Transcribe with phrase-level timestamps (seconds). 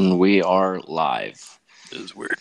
[0.00, 1.60] And we are live.
[1.92, 2.38] It was weird.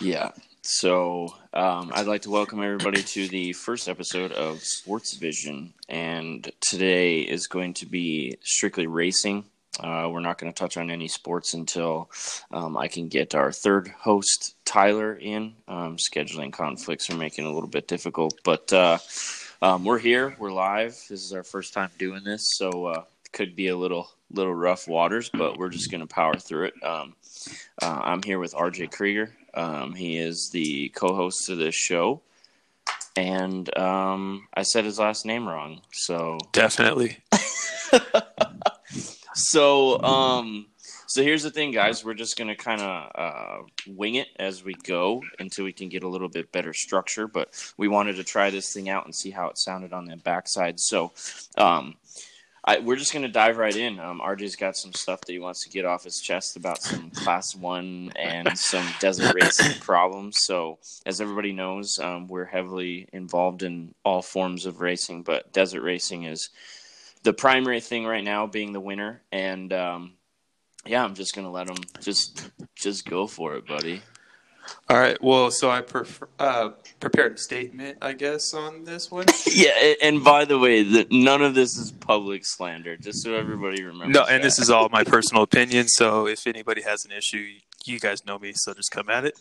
[0.00, 0.30] Yeah.
[0.62, 5.74] So um, I'd like to welcome everybody to the first episode of Sports Vision.
[5.88, 9.44] And today is going to be strictly racing.
[9.80, 12.12] Uh, we're not going to touch on any sports until
[12.52, 15.54] um, I can get our third host, Tyler, in.
[15.66, 18.38] Um, scheduling conflicts are making it a little bit difficult.
[18.44, 18.98] But uh,
[19.60, 20.36] um, we're here.
[20.38, 20.92] We're live.
[21.08, 22.52] This is our first time doing this.
[22.54, 23.02] So uh,
[23.32, 26.74] could be a little little rough waters, but we're just going to power through it.
[26.82, 27.14] Um,
[27.82, 29.34] uh, I'm here with RJ Krieger.
[29.54, 32.22] Um, he is the co-host of this show,
[33.16, 35.80] and um, I said his last name wrong.
[35.92, 37.18] So Definitely.
[39.34, 40.66] so um,
[41.08, 42.04] so here's the thing, guys.
[42.04, 46.04] We're just gonna kind of uh, wing it as we go until we can get
[46.04, 47.26] a little bit better structure.
[47.26, 50.16] But we wanted to try this thing out and see how it sounded on the
[50.16, 50.78] backside.
[50.78, 51.12] So.
[51.58, 51.96] Um,
[52.64, 53.98] I, we're just going to dive right in.
[53.98, 57.10] Um, RJ's got some stuff that he wants to get off his chest about some
[57.10, 60.36] class one and some desert racing problems.
[60.40, 65.82] So, as everybody knows, um, we're heavily involved in all forms of racing, but desert
[65.82, 66.50] racing is
[67.22, 69.22] the primary thing right now, being the winner.
[69.32, 70.12] And um,
[70.86, 74.02] yeah, I'm just going to let him just just go for it, buddy.
[74.88, 75.20] All right.
[75.22, 79.26] Well, so I prefer, uh, prepared a statement, I guess, on this one.
[79.52, 83.82] Yeah, and by the way, the, none of this is public slander, just so everybody
[83.82, 84.14] remembers.
[84.14, 84.42] No, and that.
[84.42, 85.88] this is all my personal opinion.
[85.88, 87.46] So if anybody has an issue,
[87.84, 89.38] you guys know me, so just come at it.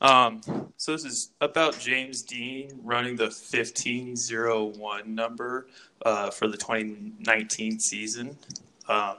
[0.00, 0.40] Um,
[0.78, 5.68] so this is about James Dean running the 1501 number
[6.04, 8.36] uh, for the 2019 season.
[8.88, 9.16] Um,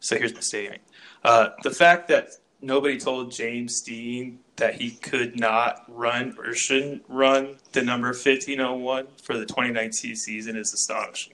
[0.00, 0.82] so here's my statement.
[1.22, 7.02] Uh, the fact that nobody told James Dean that he could not run or shouldn't
[7.08, 11.32] run the number 1501 for the 2019 season is astonishing.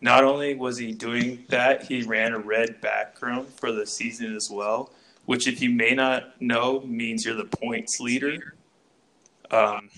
[0.00, 4.50] Not only was he doing that, he ran a red background for the season as
[4.50, 4.90] well,
[5.26, 8.56] which, if you may not know, means you're the points leader.
[9.52, 9.88] Um,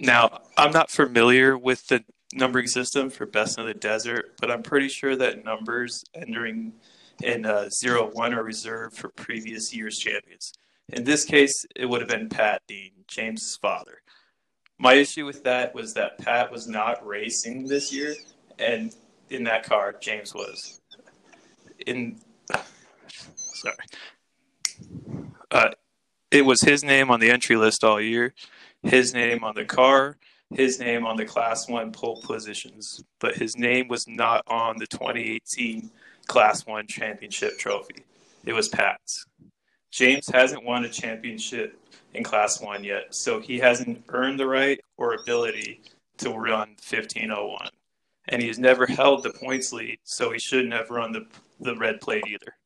[0.00, 4.64] now, I'm not familiar with the numbering system for Best in the Desert, but I'm
[4.64, 6.72] pretty sure that numbers entering
[7.22, 10.52] in uh, zero one are reserved for previous year's champions.
[10.88, 14.02] In this case, it would have been Pat Dean, James's father.
[14.78, 18.14] My issue with that was that Pat was not racing this year,
[18.58, 18.94] and
[19.30, 20.80] in that car, James was.
[21.86, 22.18] In
[23.26, 23.76] sorry,
[25.50, 25.70] uh,
[26.30, 28.34] it was his name on the entry list all year,
[28.82, 30.18] his name on the car,
[30.50, 34.86] his name on the Class One pole positions, but his name was not on the
[34.86, 35.90] 2018
[36.26, 38.04] Class One championship trophy.
[38.44, 39.26] It was Pat's.
[39.96, 41.80] James hasn't won a championship
[42.12, 45.80] in Class One yet, so he hasn't earned the right or ability
[46.18, 47.70] to run 1501.
[48.28, 51.24] And he's never held the points lead, so he shouldn't have run the,
[51.60, 52.56] the red plate either.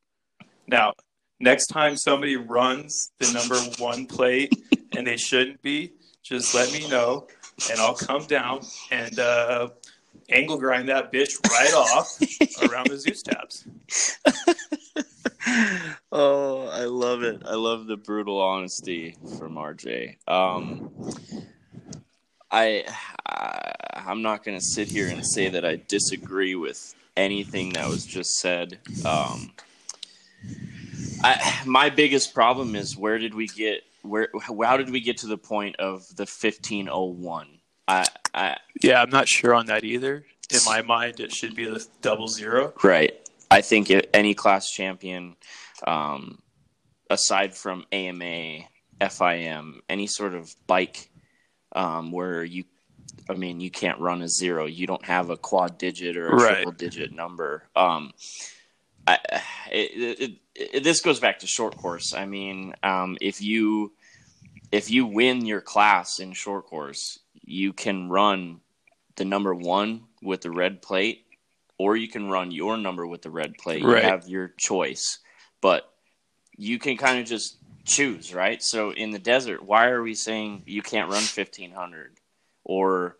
[0.66, 0.94] Now,
[1.38, 4.52] next time somebody runs the number one plate
[4.96, 5.92] and they shouldn't be,
[6.24, 7.28] just let me know
[7.70, 9.68] and I'll come down and uh,
[10.30, 12.20] angle grind that bitch right off
[12.68, 13.68] around the Dzus tabs.
[16.12, 17.42] oh, I love it.
[17.44, 20.16] I love the brutal honesty from RJ.
[20.28, 20.90] Um,
[22.50, 22.84] I,
[23.26, 27.88] I I'm not going to sit here and say that I disagree with anything that
[27.88, 28.78] was just said.
[29.04, 29.52] Um,
[31.22, 35.26] I, my biggest problem is where did we get where how did we get to
[35.26, 37.48] the point of the 1501?
[37.86, 40.24] I, I Yeah, I'm not sure on that either.
[40.52, 42.72] In my mind, it should be the double zero.
[42.82, 43.19] Right.
[43.50, 45.36] I think any class champion,
[45.86, 46.40] um,
[47.08, 48.60] aside from AMA,
[49.00, 51.10] FIM, any sort of bike
[51.72, 52.64] um, where you,
[53.28, 54.66] I mean, you can't run a zero.
[54.66, 56.54] You don't have a quad digit or a Right.
[56.56, 57.64] triple digit number.
[57.74, 58.12] Um,
[59.06, 59.18] I,
[59.70, 62.14] it, it, it, this goes back to short course.
[62.14, 63.92] I mean, um, if you
[64.70, 68.60] if you win your class in short course, you can run
[69.16, 71.24] the number one with the red plate,
[71.80, 73.82] or you can run your number with the red plate.
[73.82, 74.02] Right.
[74.02, 75.18] You have your choice,
[75.62, 75.90] but
[76.54, 77.56] you can kind of just
[77.86, 78.62] choose, right?
[78.62, 82.18] So in the desert, why are we saying you can't run fifteen hundred,
[82.64, 83.16] or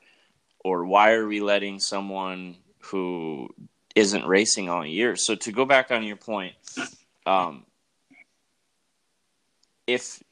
[0.63, 3.49] or why are we letting someone who
[3.95, 5.17] isn't racing all year?
[5.17, 6.53] So to go back on your point,
[7.25, 7.65] um,
[9.87, 10.23] if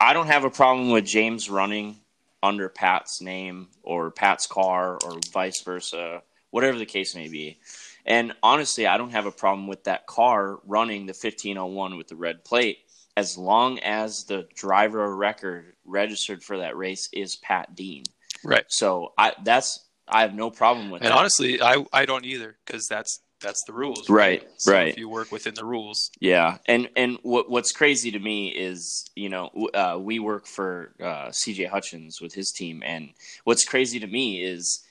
[0.00, 2.00] I don't have a problem with James running
[2.42, 7.58] under Pat's name or Pat's car or vice versa, whatever the case may be.
[8.06, 12.16] And honestly, I don't have a problem with that car running the 1501 with the
[12.16, 12.78] red plate
[13.16, 18.04] as long as the driver of record registered for that race is Pat Dean.
[18.44, 18.64] Right.
[18.68, 21.18] So I that's I have no problem with And that.
[21.18, 24.40] honestly, I, I don't either because that's that's the rules, right?
[24.42, 24.50] Right.
[24.56, 24.88] So right.
[24.88, 26.58] If you work within the rules, yeah.
[26.66, 31.30] And and what what's crazy to me is you know uh, we work for uh,
[31.30, 31.64] C.J.
[31.64, 33.10] Hutchins with his team, and
[33.44, 34.84] what's crazy to me is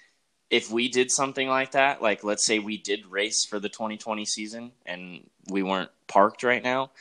[0.49, 4.25] if we did something like that, like let's say we did race for the 2020
[4.25, 6.91] season and we weren't parked right now,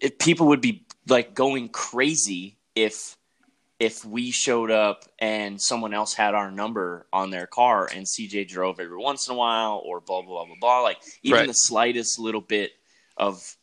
[0.00, 3.16] if people would be like going crazy if
[3.78, 8.48] if we showed up and someone else had our number on their car and CJ
[8.48, 11.46] drove every once in a while or blah blah blah blah blah like even Right.
[11.46, 12.72] the slightest little bit
[13.16, 13.56] of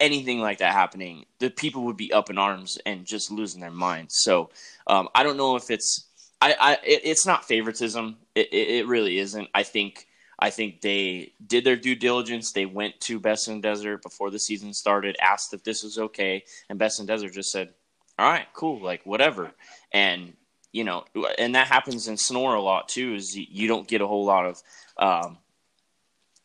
[0.00, 3.70] anything like that happening the people would be up in arms and just losing their
[3.70, 4.50] minds so
[4.86, 6.06] um, I don't know if it's
[6.42, 10.06] I, I it, it's not favoritism it, it, it really isn't I think
[10.38, 12.50] I think they did their due diligence.
[12.50, 16.42] They went to Best in Desert before the season started, asked if this was okay,
[16.68, 17.72] and Best in Desert just said,
[18.18, 19.52] "All right, cool, like whatever."
[19.92, 20.32] And
[20.72, 21.04] you know,
[21.38, 23.14] and that happens in Snore a lot too.
[23.14, 24.62] Is you- you don't get a whole lot of,
[24.96, 25.38] um,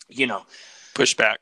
[0.10, 0.46] you know,
[0.94, 1.38] pushback.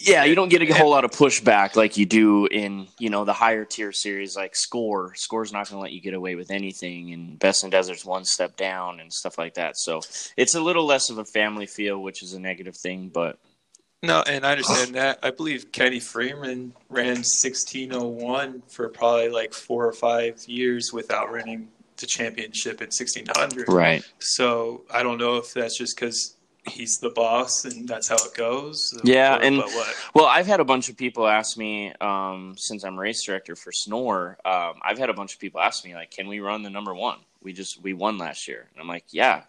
[0.00, 3.24] Yeah, you don't get a whole lot of pushback like you do in you know
[3.24, 5.14] the higher tier series like Score.
[5.14, 8.24] Score's not going to let you get away with anything, and Best in Desert's one
[8.24, 9.76] step down and stuff like that.
[9.76, 10.00] So
[10.36, 13.08] it's a little less of a family feel, which is a negative thing.
[13.08, 13.38] But
[14.02, 15.18] No, and I understand that.
[15.22, 21.68] I believe Kenny Freeman ran 1601 for probably like four or five years without winning
[21.98, 23.68] the championship at 1600.
[23.68, 28.16] right, So I don't know if that's just because he's the boss and that's how
[28.16, 28.98] it goes.
[29.04, 29.94] Yeah, or- and- what?
[30.14, 33.72] Well, I've had a bunch of people ask me um, since I'm race director for
[33.72, 34.38] Snore.
[34.44, 36.94] Um, I've had a bunch of people ask me like, "Can we run the number
[36.94, 37.18] one?
[37.42, 39.42] We just we won last year." And I'm like, "Yeah."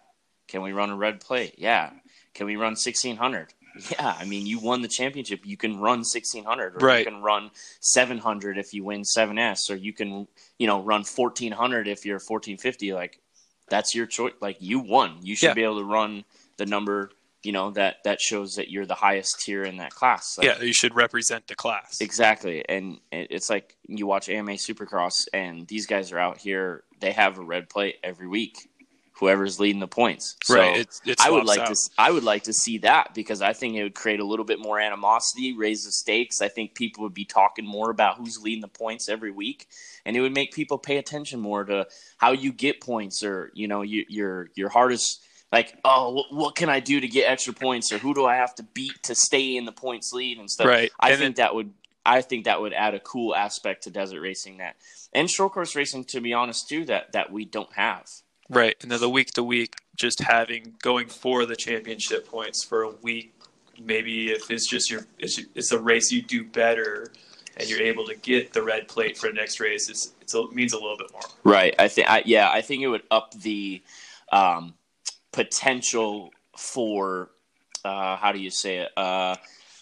[0.48, 1.54] Can we run a red plate?
[1.58, 1.90] Yeah.
[2.34, 3.54] Can we run 1600?
[3.92, 4.16] Yeah.
[4.18, 5.42] I mean, you won the championship.
[5.46, 6.98] You can run 1600, or Right.
[6.98, 10.26] you can run 700 if you win 7S, or you can
[10.58, 12.92] you know run 1400 if you're 1450.
[12.94, 13.20] Like
[13.68, 14.32] that's your choice.
[14.40, 15.18] Like you won.
[15.22, 15.54] You should Yeah.
[15.54, 16.24] be able to run
[16.60, 17.10] the number.
[17.42, 20.36] You know that that shows that you're the highest tier in that class.
[20.36, 21.98] Like, yeah, you should represent the class.
[22.02, 26.84] Exactly, and it's like you watch AMA Supercross, and these guys are out here.
[27.00, 28.68] They have a red plate every week.
[29.14, 30.78] Whoever's leading the points, so right.
[30.78, 31.68] It's, it's I would like out.
[31.68, 31.76] to.
[31.96, 34.58] I would like to see that because I think it would create a little bit
[34.58, 36.42] more animosity, raise the stakes.
[36.42, 39.66] I think people would be talking more about who's leading the points every week,
[40.04, 41.86] and it would make people pay attention more to
[42.18, 45.22] how you get points, or you know, you, your your hardest.
[45.52, 48.54] Like, oh, what, can I do to get extra points, or who do I have
[48.56, 50.66] to beat to stay in the points lead and stuff?
[50.66, 50.92] Right.
[51.00, 51.72] I And think that would
[52.04, 54.76] I think that would add a cool aspect to desert racing that
[55.12, 58.06] and short course racing to be honest too that that we don't have.
[58.48, 62.82] Right, and then the week to week, just having going for the championship points for
[62.82, 63.32] a week.
[63.80, 67.12] Maybe if it's just your, it's, it's a race you do better,
[67.56, 69.88] and you're able to get the red plate for the next race.
[69.88, 71.22] It's, it's it means a little bit more.
[71.44, 71.74] Right.
[71.78, 73.82] I think I yeah, I think it would up the
[74.32, 74.74] um,
[75.32, 77.30] potential for
[77.84, 78.90] uh, how do you say it?
[78.96, 79.36] Uh,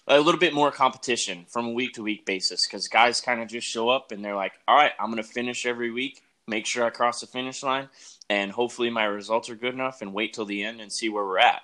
[0.06, 3.49] a little bit more competition from a week to week basis because guys kind of
[3.49, 6.67] just show up and they're like, all right, I'm going to finish every week, make
[6.67, 7.89] sure I cross the finish line,
[8.31, 11.25] and hopefully my results are good enough and wait till the end and see where
[11.25, 11.61] we're at.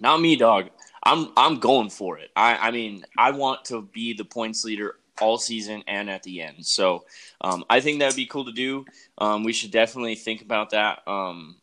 [0.00, 0.70] Not me, dog.
[1.02, 2.30] I'm I'm going for it.
[2.34, 6.42] I, I mean, I want to be the points leader all season and at the
[6.42, 6.66] end.
[6.66, 7.04] So
[7.40, 8.84] um, I think that would be cool to do.
[9.18, 11.56] Um, we should definitely think about that um,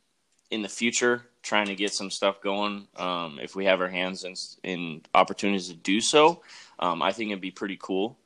[0.51, 2.87] in the future, trying to get some stuff going.
[2.97, 6.43] Um, if we have our hands in, in opportunities to do so,
[6.79, 8.17] um, I think it'd be pretty cool.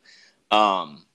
[0.52, 1.06] Um,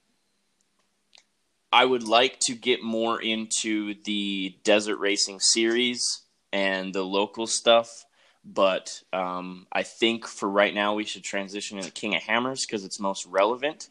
[1.71, 8.05] I would like to get more into the desert racing series and the local stuff.
[8.43, 12.83] But um, I think for right now, we should transition into King of Hammers because
[12.83, 13.89] it's most relevant.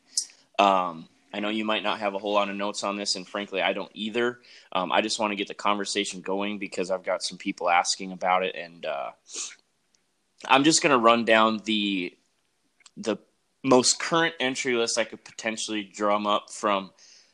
[0.58, 3.26] Um, I know you might not have a whole lot of notes on this, and
[3.26, 4.40] frankly, I don't either.
[4.72, 8.12] Um, I just want to get the conversation going because I've got some people asking
[8.12, 9.10] about it, and uh,
[10.46, 12.16] I'm just going to run down the
[12.96, 13.16] the
[13.62, 16.90] most current entry list I could potentially drum up from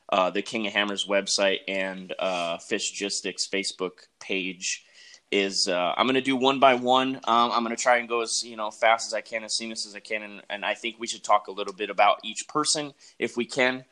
[0.08, 4.85] uh, the King of Hammers website and uh, Fish Logistics Facebook page.
[5.32, 7.16] Is uh, I'm going to do one by one.
[7.16, 9.56] Um, I'm going to try and go as you know fast as I can, as
[9.56, 12.20] seamless as I can, and, and I think we should talk a little bit about
[12.22, 13.84] each person if we can.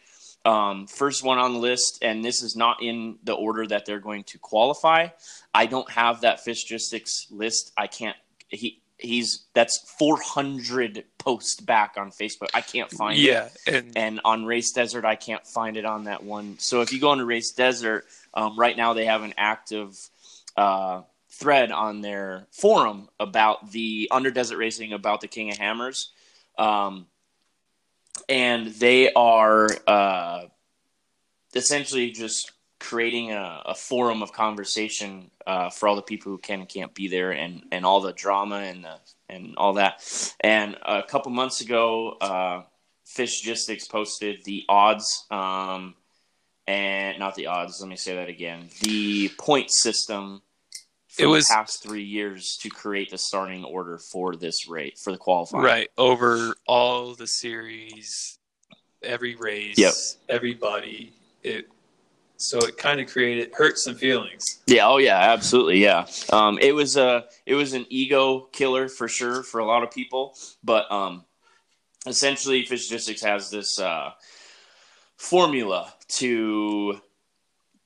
[0.45, 3.99] Um, first one on the list, and this is not in the order that they're
[3.99, 5.09] going to qualify.
[5.55, 7.73] I don't have that Fish Logistics list.
[7.77, 8.17] I can't.
[8.49, 12.49] He he's that's 400 posts back on Facebook.
[12.55, 16.23] I can't find it Yeah, and and on RaceDezert, I can't find it on that
[16.23, 16.59] one.
[16.59, 18.03] So if you go into RaceDezert,
[18.35, 19.97] um, right now they have an active
[20.57, 21.03] uh,
[21.39, 26.13] thread on their forum about the under desert racing about the King of Hammers,
[26.59, 27.07] um,
[28.29, 30.45] and they are uh,
[31.55, 36.61] essentially just creating a, a forum of conversation uh, for all the people who can
[36.61, 38.99] and can't be there, and and all the drama and the
[39.29, 40.03] and all that.
[40.41, 42.63] And a couple months ago, uh,
[43.91, 45.95] posted the odds, um,
[46.67, 47.81] and not the odds.
[47.81, 48.69] Let me say that again.
[48.81, 50.43] The point system.
[51.17, 54.99] For It was- the past three years to create the starting order for this rate
[54.99, 55.65] for the qualifying.
[55.65, 58.39] Right over all the series,
[59.03, 59.95] every race, Yep.
[60.29, 61.13] everybody.
[61.43, 61.69] It
[62.37, 64.45] so it kind of created hurt some feelings.
[64.67, 64.89] Yeah.
[64.89, 65.17] Oh, yeah.
[65.19, 65.79] Absolutely.
[65.83, 66.07] Yeah.
[66.31, 69.93] Um, it was a it was an ego killer for sure for a lot of
[69.93, 71.25] people, but um,
[72.07, 74.11] essentially, Fish Logistics has this uh,
[75.17, 77.01] formula to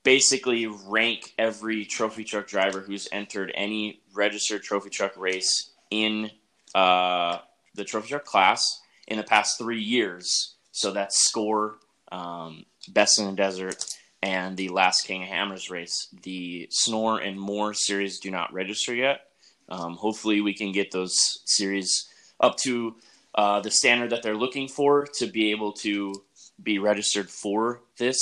[0.03, 6.31] basically rank every trophy truck driver who's entered any registered trophy truck race in
[6.73, 7.39] uh,
[7.75, 8.63] the trophy truck class
[9.07, 10.55] in the past three years.
[10.71, 11.77] So that's score,
[12.11, 13.83] um, best in the desert,
[14.21, 16.07] and the last King of Hammers race.
[16.23, 19.21] The Snore and More series do not register yet.
[19.67, 21.15] Um, hopefully, we can get those
[21.45, 22.07] series
[22.39, 22.95] up to
[23.35, 26.23] uh, the standard that they're looking for to be able to
[26.61, 28.17] be registered for this.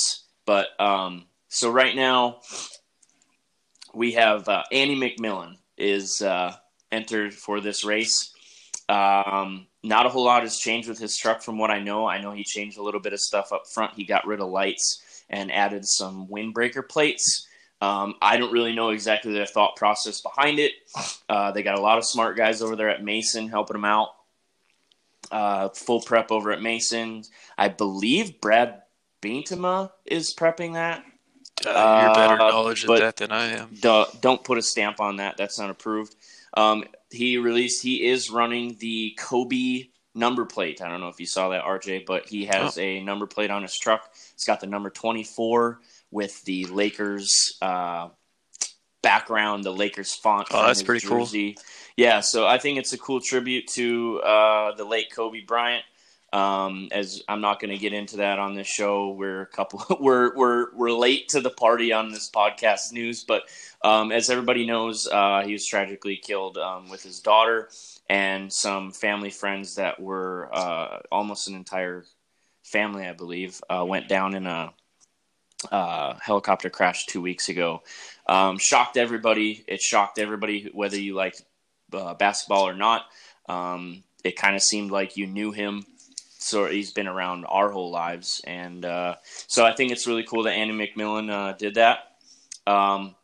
[0.46, 2.42] But um, so right now,
[3.94, 6.56] we have uh, Andy McMillin is uh,
[6.92, 8.34] entered for this race.
[8.90, 12.06] Um, not a whole lot has changed with his truck from what I know.
[12.06, 13.94] I know he changed a little bit of stuff up front.
[13.96, 17.48] He got rid of lights and added some windbreaker plates.
[17.80, 20.72] Um, I don't really know exactly their thought process behind it.
[21.30, 24.10] Uh, they got a lot of smart guys over there at Mason helping them out.
[25.30, 27.24] Uh, full prep over at Mason.
[27.58, 28.82] I believe Brad
[29.22, 31.04] Bintema is prepping that.
[31.66, 33.76] Uh, you're better Uh, knowledge of but- that than I am.
[33.80, 35.38] Duh, don't put a stamp on that.
[35.38, 36.16] That's not approved.
[36.56, 37.82] Um, he released.
[37.84, 40.82] He is running the Kobe number plate.
[40.82, 43.62] I don't know if you saw that, RJ, but he has a number plate on
[43.62, 44.10] his truck.
[44.34, 45.80] It's got the number twenty four
[46.12, 48.10] with the Lakers uh,
[49.02, 50.48] background, the Lakers font.
[50.52, 51.28] Oh, that's pretty cool.
[51.96, 55.84] Yeah, so I think it's a cool tribute to uh, the late Kobe Bryant.
[56.34, 59.98] Um, as I'm not going to get into that on this show, we're a couple,
[60.02, 63.44] we're we're we're late to the party on this podcast news, but
[63.84, 67.70] um, as everybody knows, uh, he was tragically killed um, with his daughter
[68.10, 72.06] and some family friends that were uh, almost an entire
[72.64, 74.74] family, I believe, uh, went down in a
[75.72, 77.84] uh, helicopter crash two weeks ago.
[78.28, 79.64] Um, shocked everybody.
[79.68, 81.36] It shocked everybody, whether you like
[81.94, 83.06] uh, basketball or not.
[83.48, 85.86] Um, it kind of seemed like you knew him.
[86.40, 89.16] So he's been around our whole lives, and uh,
[89.48, 92.12] so I think it's really cool that Andy McMillin uh, did that.
[92.66, 93.16] Um,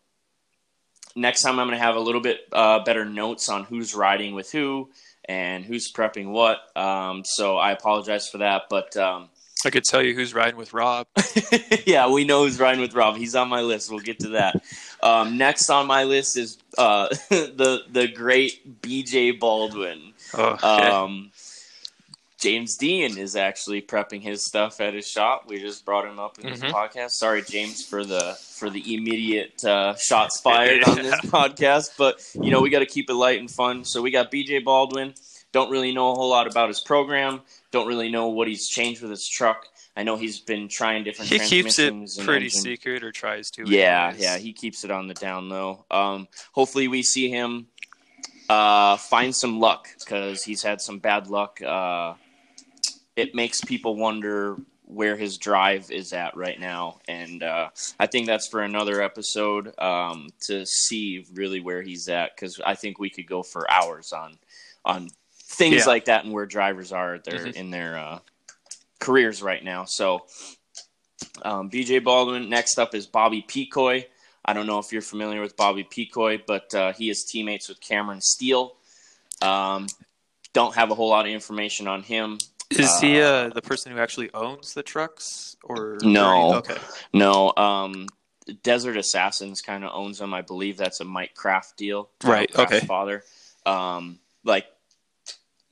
[1.15, 4.33] next time, I'm going to have a little bit uh, better notes on who's riding
[4.33, 4.89] with who
[5.25, 6.57] and who's prepping what.
[6.75, 9.29] Um, so I apologize for that, but um,
[9.65, 11.07] I could tell you who's riding with Rob.
[11.85, 13.15] yeah, we know who's riding with Rob.
[13.15, 13.89] He's on my list.
[13.89, 14.61] We'll get to that.
[15.01, 20.13] Um, next on my list is uh, the the great BJ Baldwin.
[20.33, 20.67] Oh, okay.
[20.67, 21.31] Um,
[22.43, 25.45] James Dean is actually prepping his stuff at his shop.
[25.47, 26.71] We just brought him up in this Mhm.
[26.71, 27.11] podcast.
[27.11, 32.51] Sorry, James, for the for the immediate uh, shots fired on this podcast, but you
[32.51, 33.85] know we got to keep it light and fun.
[33.85, 35.13] So we got BJ Baldwin.
[35.53, 37.41] Don't really know a whole lot about his program.
[37.71, 39.67] Don't really know what he's changed with his truck.
[39.95, 41.29] I know he's been trying different.
[41.29, 41.43] Things.
[41.43, 41.93] He keeps it
[42.25, 43.63] pretty engine- secret, or tries to.
[43.67, 44.23] yeah, anyways.
[44.23, 45.85] yeah, he keeps it on the down low.
[45.91, 47.67] Um, hopefully, we see him
[48.49, 51.61] uh, find some luck because he's had some bad luck.
[51.61, 52.15] Uh,
[53.15, 58.27] it makes people wonder where his drive is at right now, and uh, I think
[58.27, 63.09] that's for another episode um, to see really where he's at because I think we
[63.09, 64.37] could go for hours on
[64.85, 65.07] on
[65.45, 65.85] things Yeah.
[65.85, 67.53] like that and where drivers are at their Mhm.
[67.55, 68.19] in their uh,
[68.99, 69.85] careers right now.
[69.85, 70.25] So
[71.43, 72.49] um, BJ Baldwin.
[72.49, 74.05] Next up is Bobby Pecoy.
[74.45, 77.79] I don't know if you're familiar with Bobby Pecoy, but uh, he is teammates with
[77.79, 78.75] Cameron Steele.
[79.41, 79.87] Um,
[80.53, 82.37] don't have a whole lot of information on him.
[82.71, 86.55] Is he Uh, uh, the person who actually owns the trucks, or No.
[86.55, 86.77] Okay.
[87.13, 88.07] No, um,
[88.63, 90.33] Desert Assassins kind of owns them.
[90.33, 92.09] I believe that's a Mike Kraft deal.
[92.23, 92.85] Right, Kraft's okay.
[92.85, 93.23] Father.
[93.65, 94.65] Um, like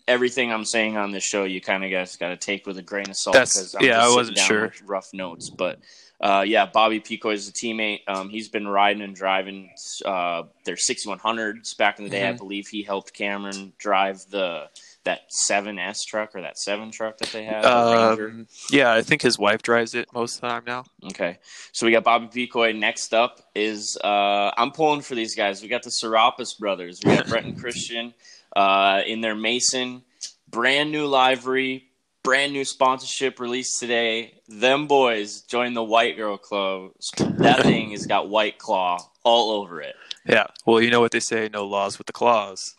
[0.07, 2.81] everything I'm saying on this show, you kind of guys got to take with a
[2.81, 3.33] grain of salt.
[3.33, 4.62] That's- yeah, just I wasn't down sure.
[4.63, 5.79] with Rough notes, but
[6.21, 8.01] uh, yeah, Bobby Pico is a teammate.
[8.07, 9.71] Um, he's been riding and driving
[10.05, 12.27] uh, their 6100s back in the day.
[12.27, 12.38] I Mhm.
[12.38, 14.69] believe he helped Cameron drive the
[15.03, 17.65] that 7S truck or that 7 truck that they have?
[17.65, 20.86] Um, yeah, I think his wife drives it most of the time now.
[21.08, 21.39] Okay,
[21.72, 22.77] so we got Bobby Picoy.
[22.77, 25.62] Next up is uh, I'm pulling for these guys.
[25.62, 27.00] We got the Serapis brothers.
[27.03, 28.13] We got Brett and Christian
[28.55, 30.03] uh, in their Mason,
[30.50, 31.86] brand new livery,
[32.24, 34.36] brand new sponsorship released today.
[34.48, 36.91] Them boys join the White Girl Club.
[37.17, 39.96] That thing has got White Claw all over it.
[40.25, 40.48] Yeah.
[40.65, 42.75] Well, you know what they say: no laws with the claws.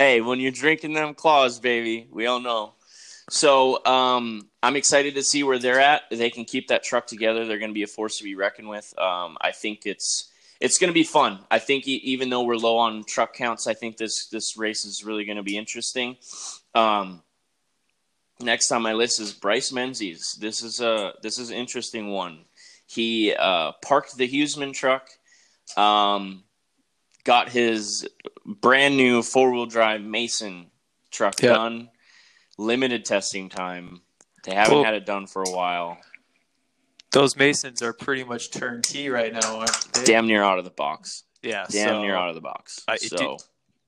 [0.00, 2.72] Hey, when you're drinking them claws, baby, we all know.
[3.28, 6.04] So um, I'm excited to see where they're at.
[6.10, 7.44] They can keep that truck together.
[7.44, 8.94] They're going to be a force to be reckoned with.
[8.98, 11.40] Um, I think it's it's going to be fun.
[11.50, 15.04] I think even though we're low on truck counts, I think this this race is
[15.04, 16.16] really going to be interesting.
[16.74, 17.22] Um,
[18.40, 20.34] next on my list is Bryce Menzies.
[20.40, 22.46] This is a this is an interesting one.
[22.86, 25.10] He uh, parked the Huseman truck,
[25.76, 26.44] um,
[27.24, 28.08] got his
[28.44, 30.70] brand new four wheel drive Mason
[31.10, 31.54] truck Yep.
[31.54, 31.90] done.
[32.58, 34.02] Limited testing time.
[34.44, 35.98] They haven't had it done for a while.
[37.12, 40.04] Those Masons are pretty much turnkey right now, aren't they?
[40.04, 41.24] Damn near out of the box.
[41.42, 41.66] Yeah.
[41.68, 42.84] Damn so, near out of the box.
[42.86, 43.42] I- so, did-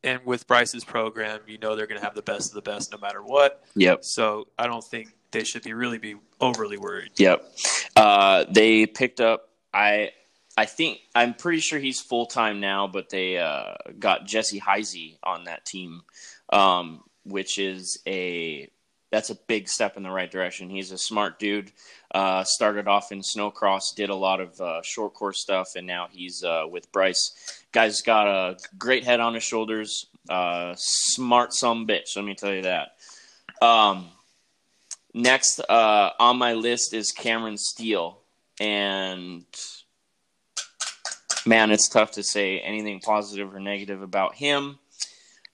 [0.05, 2.91] And with Bryce's program, you know they're going to have the best of the best
[2.91, 3.63] no matter what.
[3.77, 4.05] yep.
[4.05, 7.13] So I don't think they should be really be overly worried.
[7.17, 7.45] Yep.
[7.95, 9.51] Uh, they picked up.
[9.73, 10.11] I
[10.57, 15.17] I think I'm pretty sure he's full time now, but they uh, got Jesse Heisey
[15.23, 16.03] on that team,
[16.53, 18.69] um, which is a
[19.11, 20.71] that's a big step in the right direction.
[20.71, 21.73] He's a smart dude.
[22.15, 26.09] Uh, started off in snowcross, did a lot of uh, short course stuff, and now
[26.11, 27.63] he's uh, with Bryce.
[27.73, 30.07] Guy's got a great head on his shoulders.
[30.29, 32.17] Uh, smart some bitch.
[32.17, 32.97] Let me tell you that.
[33.61, 34.09] Um,
[35.15, 38.19] Next uh, on my list is Cameron Steele,
[38.59, 39.45] and
[41.47, 44.79] man, it's tough to say anything positive or negative about him.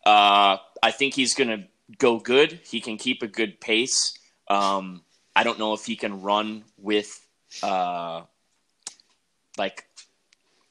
[0.04, 1.64] Uh, I think he's going to
[1.98, 2.60] go good.
[2.64, 4.18] He can keep a good pace.
[4.48, 5.02] Um,
[5.34, 7.26] I don't know if he can run with,
[7.62, 8.22] uh,
[9.56, 9.84] like,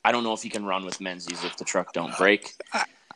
[0.03, 2.53] I don't know if he can run with Menzies if the truck don't break.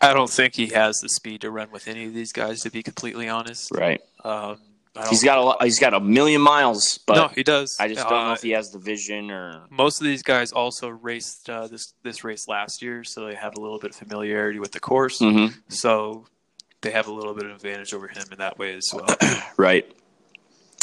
[0.01, 2.72] I don't think he has the speed to run with any of these guys, to
[2.72, 3.70] be completely honest.
[3.72, 4.01] Right.
[4.24, 4.58] Um,
[5.10, 7.78] He's got a lot, he's got a million miles, but no, he does.
[7.80, 10.52] I just don't know Uh, if he has the vision or most of these guys
[10.52, 13.96] also raced uh, this this race last year, so they have a little bit of
[13.96, 15.20] familiarity with the course.
[15.20, 15.54] Mhm.
[15.70, 16.26] So
[16.82, 19.08] they have a little bit of advantage over him in that way as well.
[19.58, 19.90] Right.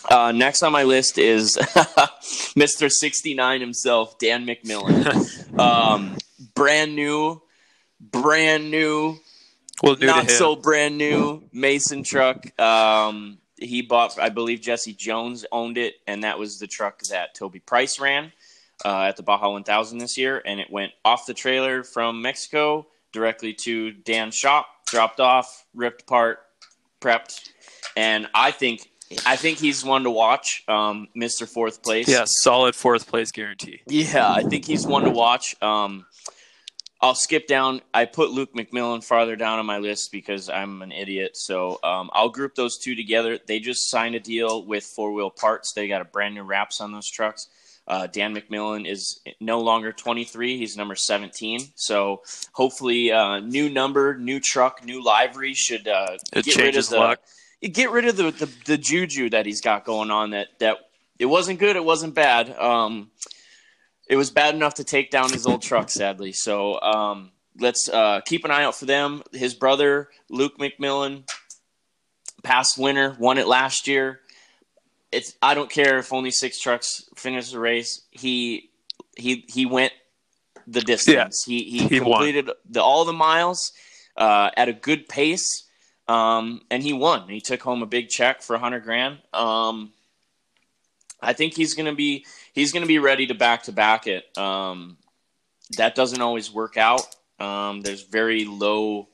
[0.08, 1.56] Uh, next on my list is
[2.56, 2.88] Mr.
[2.90, 5.58] 69 himself, Dan McMillin.
[5.58, 6.16] um,
[6.54, 7.42] brand new,
[8.00, 9.18] brand new,
[9.82, 12.58] well, new to not so brand new Mason truck.
[12.60, 17.34] Um, he bought, I believe Jesse Jones owned it, and that was the truck that
[17.34, 18.32] Toby Price ran
[18.84, 20.42] uh, at the Baja 1000 this year.
[20.44, 26.02] And it went off the trailer from Mexico directly to Dan's shop, dropped off, ripped
[26.02, 26.40] apart,
[27.00, 27.50] prepped.
[27.96, 28.90] And I think.
[29.24, 31.48] I think he's one to watch, um, Mr.
[31.48, 32.06] Fourth Place.
[32.06, 33.80] yeah, solid fourth place guarantee.
[33.86, 35.56] Yeah, I think he's one to watch.
[35.62, 36.04] Um,
[37.00, 37.80] I'll skip down.
[37.94, 41.36] I put Luke McMillin farther down on my list because I'm an idiot.
[41.36, 43.38] So um, I'll group those two together.
[43.46, 45.72] They just signed a deal with Four Wheel Parts.
[45.72, 47.46] They got a brand new wraps on those trucks.
[47.86, 51.60] Uh, Dan McMillin is no longer 23; he's number 17.
[51.74, 56.98] So hopefully, uh, new number, new truck, new livery should uh, get rid of the
[56.98, 57.20] luck.
[57.62, 60.30] get rid of the, the the juju that he's got going on.
[60.30, 60.76] That that
[61.18, 61.76] it wasn't good.
[61.76, 62.50] It wasn't bad.
[62.58, 63.10] Um,
[64.08, 66.32] it was bad enough to take down his old truck, sadly.
[66.32, 69.22] So um, let's uh, keep an eye out for them.
[69.32, 71.28] His brother Luke McMillin,
[72.42, 74.20] past winner, won it last year.
[75.12, 78.02] It's I don't care if only six trucks finish the race.
[78.10, 78.70] He
[79.16, 79.92] he he went
[80.66, 81.44] the distance.
[81.46, 82.12] He he, He won.
[82.18, 83.72] completed the, all the miles
[84.16, 85.64] uh, at a good pace.
[86.06, 87.28] Um, and he won.
[87.28, 89.18] He took home a big check for a hundred grand.
[89.34, 89.92] Um,
[91.20, 92.24] I think he's gonna be
[92.58, 94.36] he's gonna be ready to back to back it.
[94.36, 94.96] Um,
[95.76, 97.02] that doesn't always work out.
[97.38, 99.08] Um, there's very low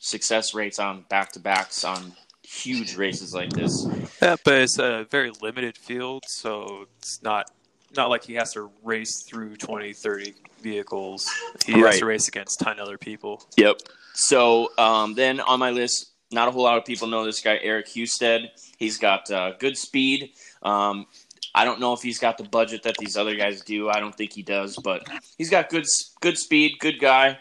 [0.00, 3.86] success rates on back to backs on huge races like this.
[4.20, 7.50] Yeah, but it's a very limited field, so it's not
[7.96, 11.28] not like he has to race through 20, 30 vehicles.
[11.66, 11.86] He Right.
[11.92, 13.42] has to race against 10 other people.
[13.56, 13.78] Yep.
[14.14, 17.58] So um, then on my list, not a whole lot of people know this guy,
[17.62, 18.50] Eric Husted.
[18.78, 20.30] He's got uh, good speed.
[20.62, 21.06] Um,
[21.54, 23.88] I don't know if he's got the budget that these other guys do.
[23.88, 25.86] I don't think he does, but he's got good
[26.20, 27.38] good speed, good guy,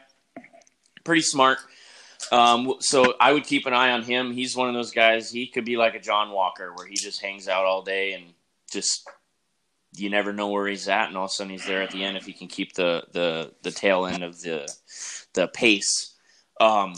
[1.04, 1.60] pretty smart.
[2.32, 4.34] Um, so I would keep an eye on him.
[4.34, 5.32] He's one of those guys.
[5.32, 8.34] He could be like a John Walker, where he just hangs out all day and
[8.72, 9.08] just
[9.95, 12.04] you never know where he's at, and all of a sudden he's there at the
[12.04, 14.72] end if he can keep the the the tail end of the
[15.34, 16.15] the pace.
[16.60, 16.93] Um,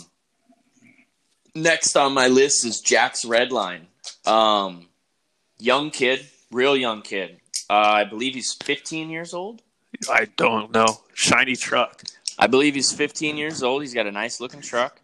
[1.56, 3.86] next on my list is Jax Redline.
[4.26, 4.88] Um,
[5.60, 7.40] young kid, real young kid.
[7.70, 9.62] Uh, I believe he's 15 years old.
[10.10, 11.02] I don't know.
[11.14, 12.04] Shiny truck.
[12.38, 13.82] I believe he's 15 years old.
[13.82, 15.00] He's got a nice looking truck.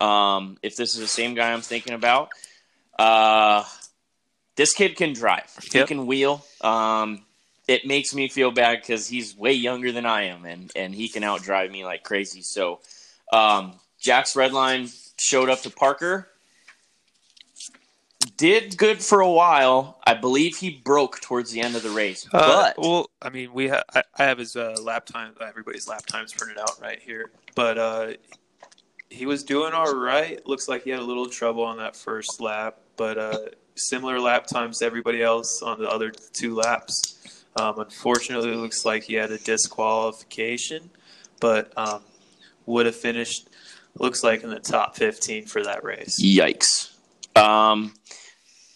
[0.00, 2.28] Um, if this is the same guy I'm thinking about,
[2.98, 3.64] uh,
[4.56, 5.50] this kid can drive.
[5.70, 5.88] He Yep.
[5.88, 6.44] can wheel.
[6.60, 7.24] Um,
[7.68, 11.08] it makes me feel bad because he's way younger than I am, and and he
[11.08, 12.42] can outdrive me like crazy.
[12.42, 12.80] So,
[13.32, 16.28] um, Jax Redline showed up to Parker.
[18.36, 19.98] Did good for a while.
[20.06, 23.52] I believe he broke towards the end of the race, Uh, but well, I mean,
[23.52, 27.00] we ha- I, I have his uh, lap time, everybody's lap times printed out right
[27.00, 28.12] here, but uh,
[29.10, 30.44] he was doing all right.
[30.46, 33.38] Looks like he had a little trouble on that first lap, but uh,
[33.76, 37.44] similar lap times to everybody else on the other two laps.
[37.56, 40.90] Um, unfortunately, it looks like he had a disqualification,
[41.40, 42.02] but um,
[42.66, 43.48] would have finished.
[43.98, 46.18] Looks like in the top fifteen for that race.
[46.22, 46.91] Yikes.
[47.36, 47.94] Um,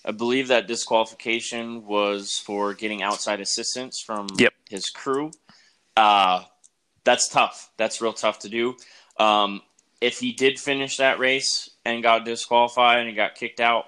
[0.04, 4.54] I believe that disqualification was for getting outside assistance from Yep.
[4.70, 5.32] his crew.
[5.96, 6.44] Uh,
[7.04, 7.70] that's tough.
[7.76, 8.76] That's real tough to do.
[9.18, 9.62] Um,
[10.00, 13.86] if he did finish that race and got disqualified and he got kicked out,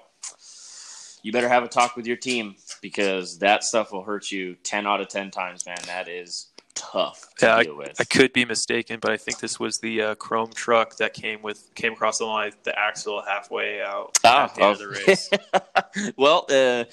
[1.21, 4.87] you better have a talk with your team because that stuff will hurt you 10
[4.87, 5.77] out of 10 times, man.
[5.85, 6.48] That is
[6.79, 7.99] tough to Yeah, deal with.
[7.99, 11.41] I could be mistaken, but I think this was the uh, chrome truck that came
[11.41, 14.87] with came across the line, the axle halfway out Ah, at the end of the
[14.87, 15.29] race.
[16.17, 16.85] well, uh,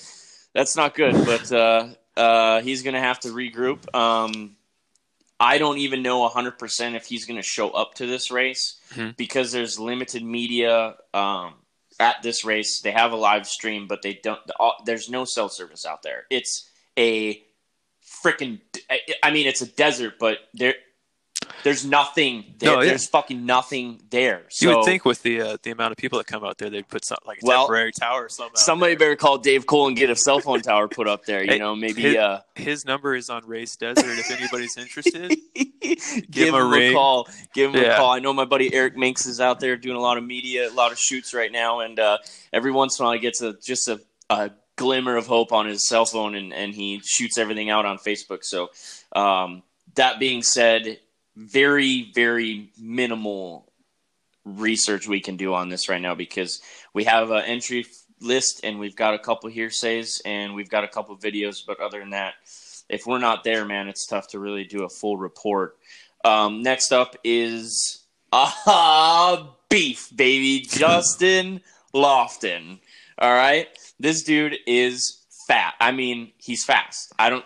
[0.52, 3.94] that's not good, but uh, uh, he's going to have to regroup.
[3.94, 4.56] Um,
[5.38, 9.16] I don't even know 100% if he's going to show up to this race Mhm.
[9.16, 11.54] because there's limited media um,
[12.00, 12.80] at this race.
[12.80, 14.40] They have a live stream, but they don't.
[14.58, 16.24] all- There's no cell service out there.
[16.30, 17.42] It's a
[18.24, 18.60] freaking.
[19.22, 20.74] I mean, it's a desert, but there.
[21.62, 22.54] There's nothing.
[22.58, 22.88] There, No, yeah.
[22.90, 24.44] There's fucking nothing there.
[24.50, 26.70] So you would think with the uh, the amount of people that come out there,
[26.70, 28.56] they'd put something like a Well, temporary tower or something.
[28.56, 31.42] Somebody better call Dave Cole and get a cell phone tower put up there.
[31.44, 34.18] You Hey, know, maybe his- uh, His number is on RaceDezert.
[34.18, 35.36] If anybody's interested,
[36.30, 37.28] give, him a him a call.
[37.54, 38.10] Give him a call.
[38.12, 40.72] I know my buddy Eric Minks is out there doing a lot of media, a
[40.74, 42.18] lot of shoots right now, and uh,
[42.52, 44.00] every once in a while he gets a just a,
[44.30, 47.98] a glimmer of hope on his cell phone, and, and he shoots everything out on
[47.98, 48.44] Facebook.
[48.44, 48.70] So,
[49.14, 49.62] um,
[49.94, 50.98] that being said,
[51.36, 53.70] very very minimal
[54.44, 56.62] research we can do on this right now because
[56.94, 57.84] we have an entry
[58.20, 61.98] list and we've got a couple hearsays and we've got a couple videos but other
[62.00, 62.34] than that
[62.88, 65.76] if we're not there man it's tough to really do a full report.
[66.24, 71.60] Um, next up is ah beef baby justin
[71.94, 72.78] lofton.
[73.18, 75.74] All right this dude is fat.
[75.80, 77.12] I mean he's fast.
[77.18, 77.44] I don't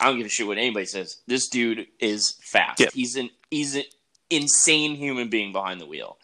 [0.00, 1.18] i don't give a shit what anybody says.
[1.26, 2.82] This dude is fast.
[2.92, 3.84] He's an he's an
[4.30, 6.18] insane human being behind the wheel.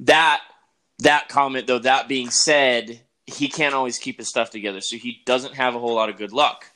[0.00, 0.40] That
[1.00, 5.20] that comment though that being said he can't always keep his stuff together so he
[5.26, 6.66] doesn't have a whole lot of good luck.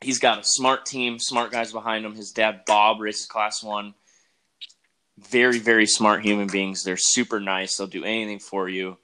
[0.00, 2.14] He's got a smart team smart guys behind him.
[2.14, 3.94] His dad bob races class one.
[5.18, 6.82] Very very smart human beings.
[6.82, 7.76] They're super nice.
[7.76, 8.98] They'll do anything for you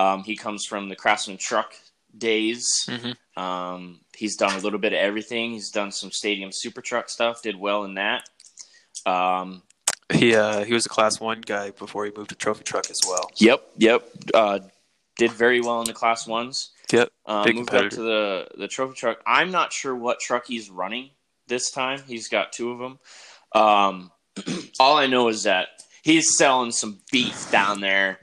[0.00, 1.74] um, he comes from the craftsman truck
[2.16, 3.14] days Mhm.
[3.36, 7.42] um, he's done a little bit of everything he's done some stadium super truck stuff
[7.42, 8.22] did well in that
[9.06, 9.62] um,
[10.12, 13.00] he uh, he was a Class One guy before he moved to Trophy Truck as
[13.06, 13.30] well.
[13.36, 14.02] Yep, yep.
[14.34, 14.58] Uh,
[15.16, 16.70] did very well in the class ones.
[16.92, 17.10] Yep.
[17.26, 19.18] Um, Big moved up to the the trophy truck.
[19.26, 21.10] I'm not sure what truck he's running
[21.46, 22.02] this time.
[22.08, 22.98] He's got two of them.
[23.54, 24.10] Um,
[24.80, 25.68] all I know is that
[26.02, 28.18] he's selling some beef down there,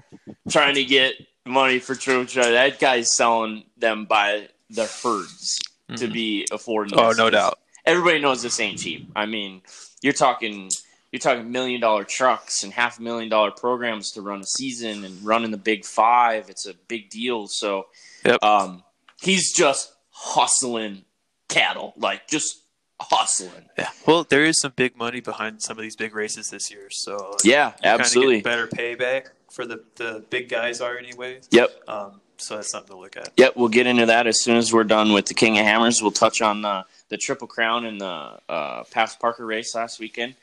[0.50, 1.14] trying to get
[1.48, 2.28] money for truck.
[2.30, 5.58] That guy's selling them by the herds
[5.96, 6.14] to Mhm.
[6.14, 6.98] be affording.
[7.00, 7.60] Oh, no doubt.
[7.86, 9.10] Everybody knows this ain't cheap.
[9.16, 9.62] I mean,
[10.02, 10.70] you're talking
[11.14, 15.06] you're talking million dollar trucks and half a million dollar programs to run a season
[15.06, 16.50] and running the big five.
[16.50, 17.48] It's a big deal.
[17.48, 17.88] So
[18.26, 18.44] Yep.
[18.44, 18.84] um,
[19.22, 21.06] he's just hustling
[21.48, 22.62] cattle, like just
[23.00, 23.70] hustling.
[23.78, 23.90] Yeah.
[24.06, 27.38] Well, there is some big money behind some of these big races this year, so
[27.44, 28.42] Yeah, absolutely.
[28.42, 31.40] better payback for the the big guys are anyway.
[31.52, 31.70] Yep.
[31.88, 33.32] Um, so that's something to look at.
[33.38, 36.02] Yep, we'll get into that as soon as we're done with the King of Hammers.
[36.02, 40.36] We'll touch on the, the Triple Crown and the uh, Past Parker race last weekend.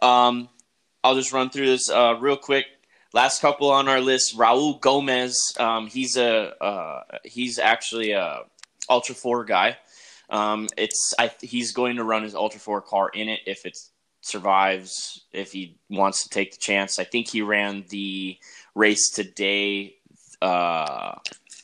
[0.00, 0.48] Um,
[1.02, 2.66] I'll just run through this uh, real quick.
[3.12, 5.54] Last couple on our list: Raul Gomez.
[5.58, 8.42] Um, he's a uh, he's actually a
[8.88, 9.76] Ultra Four guy.
[10.28, 13.76] Um, it's I, he's going to run his Ultra Four car in it if it
[14.20, 15.24] survives.
[15.32, 18.38] If he wants to take the chance, I think he ran the
[18.74, 19.96] race today.
[20.42, 21.16] Uh,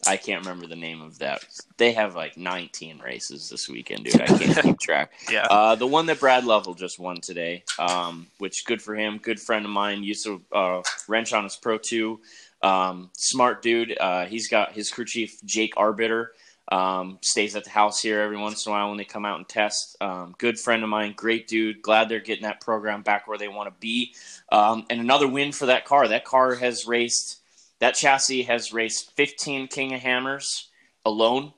[0.07, 1.45] I can't remember the name of that.
[1.79, 4.21] They have like 19 races this weekend, dude.
[4.21, 5.13] I can't keep track.
[5.31, 5.47] Yeah.
[5.47, 9.19] Uh, the one that Brad Lovell just won today, um, which good for him.
[9.19, 12.21] Good friend of mine used to uh, wrench on his Pro 2.
[12.63, 13.97] Um, smart dude.
[13.99, 16.33] Uh, he's got his crew chief, Jake Arbiter,
[16.69, 19.39] um, stays at the house here every once in a while when they come out
[19.39, 19.97] and test.
[20.01, 21.83] Um, good friend of mine, great dude.
[21.83, 24.15] Glad they're getting that program back where they want to be.
[24.51, 26.09] Um, and another win for that car.
[26.09, 27.41] That car has raced,
[27.79, 30.69] that chassis has raced 15 King of Hammers
[31.05, 31.53] alone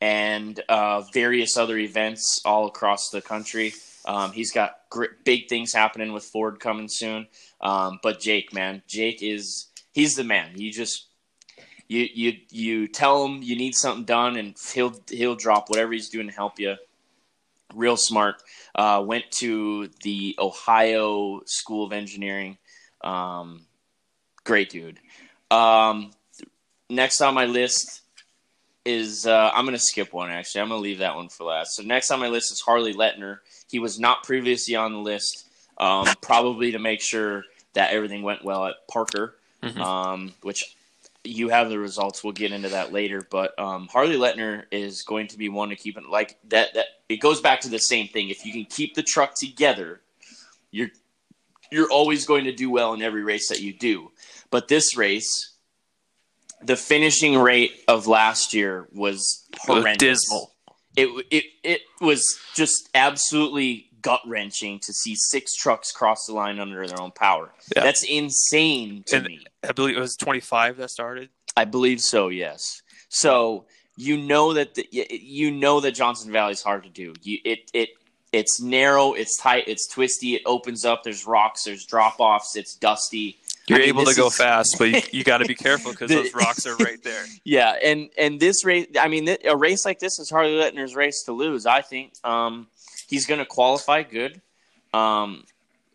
[0.00, 3.72] and uh, various other events all across the country.
[4.04, 7.28] Um, he's got great, big things happening with Ford coming soon.
[7.60, 10.50] Um, but Jake, man, Jake is he's the man.
[10.56, 11.06] You just
[11.92, 16.08] you you you tell him you need something done, and he'll he'll drop whatever he's
[16.08, 16.76] doing to help you.
[17.74, 18.42] Real smart.
[18.74, 22.58] Uh, went to the Ohio School of Engineering.
[23.02, 23.62] Um,
[24.44, 24.98] great dude.
[25.50, 26.10] Um,
[26.90, 28.00] next on my list
[28.84, 30.62] is uh, I'm going to skip one actually.
[30.62, 31.76] I'm going to leave that one for last.
[31.76, 33.38] So next on my list is Harley Letner.
[33.70, 35.46] He was not previously on the list,
[35.78, 39.78] um, probably to make sure that everything went well at Parker, Mhm.
[39.78, 40.76] um, which
[41.24, 42.24] you have the results.
[42.24, 43.26] We'll get into that later.
[43.30, 46.74] But um, Harley Letner is going to be one to keep it like that.
[46.74, 48.30] That it goes back to the same thing.
[48.30, 50.00] If you can keep the truck together,
[50.70, 50.90] you're
[51.70, 54.10] you're always going to do well in every race that you do.
[54.50, 55.54] But this race,
[56.62, 59.98] the finishing rate of last year was horrendous.
[59.98, 60.52] dismal.
[60.96, 66.58] It it it was just absolutely gut wrenching to see six trucks cross the line
[66.58, 67.52] under their own power.
[67.74, 67.82] Yeah.
[67.84, 69.44] That's insane to And- me.
[69.66, 71.28] I believe it was 25 that started.
[71.56, 72.28] I believe so.
[72.28, 72.82] Yes.
[73.08, 77.14] So you know that the, you know that Johnson Valley is hard to do.
[77.22, 77.90] You it it
[78.32, 80.34] it's narrow, it's tight, it's twisty.
[80.34, 81.02] It opens up.
[81.04, 81.64] There's rocks.
[81.64, 82.56] There's drop offs.
[82.56, 83.36] It's dusty.
[83.68, 85.92] You're I mean, able to go is- fast, but you, you got to be careful
[85.92, 87.22] because those rocks are right there.
[87.44, 90.96] Yeah, and and this race, I mean, th- a race like this is Harley Letner's
[90.96, 91.66] race to lose.
[91.66, 92.66] I think um,
[93.12, 94.40] he's going to qualify good.
[94.94, 95.44] Um,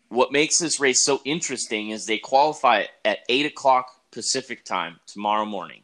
[0.08, 5.44] what makes this race so interesting is they qualify at eight o'clock Pacific time tomorrow
[5.44, 5.82] morning.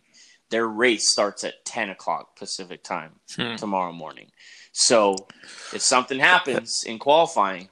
[0.50, 3.56] Their race starts at ten o'clock Pacific time Hmm.
[3.56, 4.30] tomorrow morning.
[4.72, 5.26] So
[5.74, 7.68] if something happens in qualifying,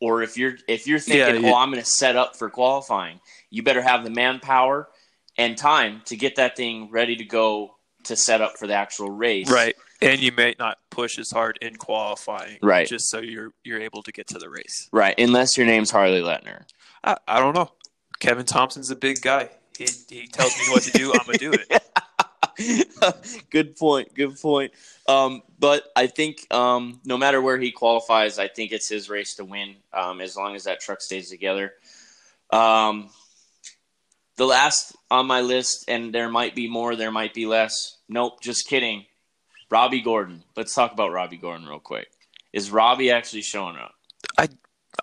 [0.00, 2.50] or if you're if you're thinking, Yeah, you- oh, I'm going to set up for
[2.50, 4.88] qualifying, you better have the manpower
[5.38, 9.10] and time to get that thing ready to go to set up for the actual
[9.10, 9.50] race.
[9.50, 9.74] Right.
[10.00, 12.58] And you may not push as hard in qualifying.
[12.62, 12.86] Right.
[12.86, 14.88] Just so you're you're able to get to the race.
[14.92, 15.18] Right.
[15.18, 16.64] Unless your name's Harley Letner.
[17.02, 17.70] I, I don't know.
[18.20, 19.50] Kevin Thompson's a big guy.
[19.78, 21.12] He, he tells me what to do.
[21.12, 21.82] I'm gonna do it.
[23.50, 24.14] good point.
[24.14, 24.72] Good point.
[25.08, 29.34] Um, but I think um, no matter where he qualifies, I think it's his race
[29.36, 31.72] to win um, as long as that truck stays together.
[32.50, 33.10] Um,
[34.36, 37.98] the last on my list, and there might be more, there might be less.
[38.08, 39.06] Nope, just kidding.
[39.70, 40.42] Robby Gordon.
[40.56, 42.08] Let's talk about Robby Gordon real quick.
[42.52, 43.94] Is Robby actually showing up?
[44.38, 44.48] I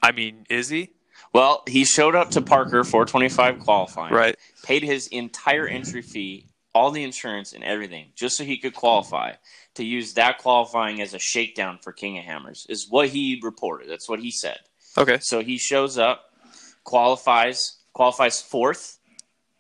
[0.02, 0.92] I mean, is he
[1.34, 4.14] Well, he showed up to Parker 425 qualifying.
[4.14, 4.36] right?
[4.64, 9.34] paid his entire entry fee, all the insurance and everything, just so he could qualify.
[9.76, 13.90] To use that qualifying as a shakedown for King of Hammers is what he reported.
[13.90, 14.60] That's what he said.
[14.98, 15.20] Okay.
[15.20, 16.26] So he shows up,
[16.84, 18.98] qualifies, qualifies fourth.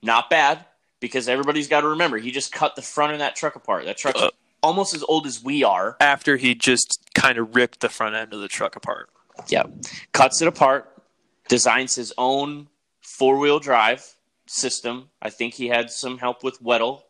[0.02, 0.66] Not bad
[1.00, 3.86] because everybody's got to remember he just cut the front of that truck apart.
[3.86, 4.30] That truck's Uh.
[4.64, 5.98] almost as old as we are.
[6.00, 9.10] After he just kind of ripped the front end of the truck apart.
[9.48, 9.70] Yep.
[10.12, 11.02] Cuts it apart,
[11.48, 12.68] designs his own
[13.02, 14.16] four wheel drive
[14.48, 15.10] system.
[15.22, 17.02] I think he had some help with Weddle.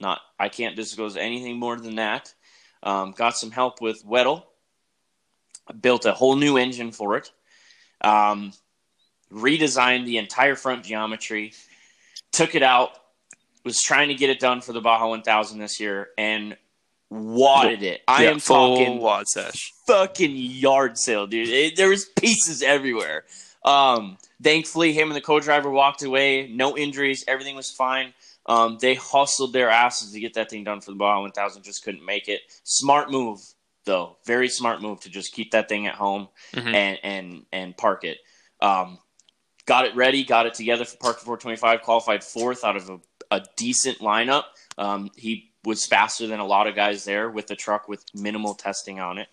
[0.00, 2.32] Not, I can't disclose anything more than that.
[2.82, 4.44] Um, got some help with Weddle.
[5.80, 7.30] Built a whole new engine for it.
[8.00, 8.52] Um,
[9.32, 11.52] redesigned the entire front geometry.
[12.32, 12.90] Took it out.
[13.64, 16.56] Was trying to get it done for the Baja 1000 this year and
[17.10, 18.02] wadded it.
[18.06, 19.72] I Yeah, am talking wad sesh.
[19.86, 21.48] fucking yard sale, dude.
[21.48, 23.24] It, there was pieces everywhere.
[23.64, 26.48] Um, thankfully, him and the co-driver walked away.
[26.48, 27.24] No injuries.
[27.26, 28.14] Everything was fine.
[28.46, 31.62] Um, they hustled their asses to get that thing done for the Baja 1000.
[31.62, 32.40] Just couldn't make it.
[32.62, 33.40] Smart move,
[33.84, 34.16] though.
[34.24, 36.74] Very smart move to just keep that thing at home Mhm.
[36.74, 38.18] and and and park it.
[38.62, 38.98] Um,
[39.68, 40.24] got it ready.
[40.24, 41.82] Got it together for Parker 425.
[41.82, 42.98] Qualified fourth out of a,
[43.30, 44.44] a decent lineup.
[44.78, 48.54] Um, he was faster than a lot of guys there with the truck with minimal
[48.54, 49.28] testing on it.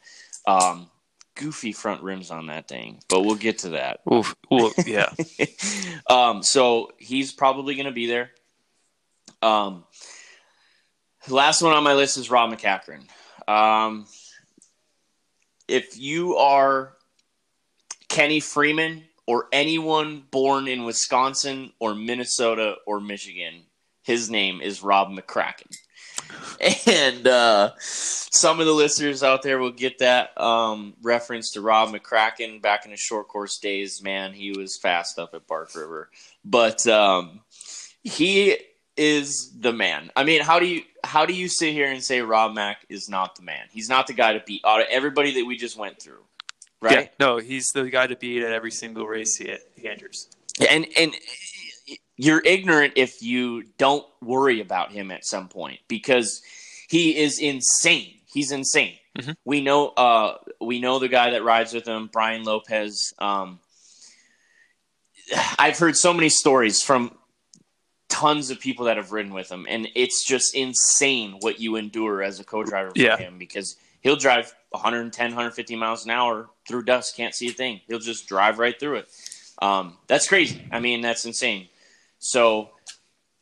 [0.46, 0.92] Um,
[1.36, 4.02] goofy front rims on that thing, but we'll get to that.
[4.12, 4.36] Oof.
[4.52, 5.10] Well, yeah.
[6.10, 8.32] um, so he's probably going to be there.
[9.42, 9.86] Um,
[11.30, 13.08] last one on my list is Rob MacCachren.
[13.48, 14.06] Um,
[15.68, 16.94] if you are
[18.10, 23.64] Kenny Freeman or anyone born in Wisconsin or Minnesota or Michigan,
[24.04, 25.76] his name is Rob McCracken.
[26.88, 31.90] And uh, some of the listeners out there will get that um, reference to Rob
[31.90, 34.02] McCracken back in his short course days.
[34.02, 36.10] Man, he was fast up at Bark River,
[36.44, 37.42] but um,
[38.04, 38.58] he
[38.98, 40.12] is the man.
[40.16, 43.10] I mean, how do you how do you sit here and say Rob Mack is
[43.10, 43.66] not the man?
[43.72, 46.24] He's not the guy to beat out of everybody that we just went through,
[46.82, 47.00] right?
[47.04, 47.08] Yeah.
[47.20, 50.30] No, he's the guy to beat at every single race he, he enters.
[50.70, 51.14] and and
[52.18, 56.42] you're ignorant if you don't worry about him at some point because
[56.88, 58.14] he is insane.
[58.34, 58.96] He's insane.
[59.18, 59.36] Mhm.
[59.46, 63.14] We know uh we know the guy that rides with him, Brian Lopez.
[63.20, 63.60] Um
[65.58, 67.12] I've heard so many stories from
[68.10, 72.22] tons of people that have ridden with him and it's just insane what you endure
[72.22, 73.18] as a co-driver for Yeah.
[73.18, 77.82] him because he'll drive 110 150 miles an hour through dust can't see a thing
[77.88, 79.10] he'll just drive right through it
[79.62, 81.68] um, that's crazy i mean that's insane
[82.20, 82.70] so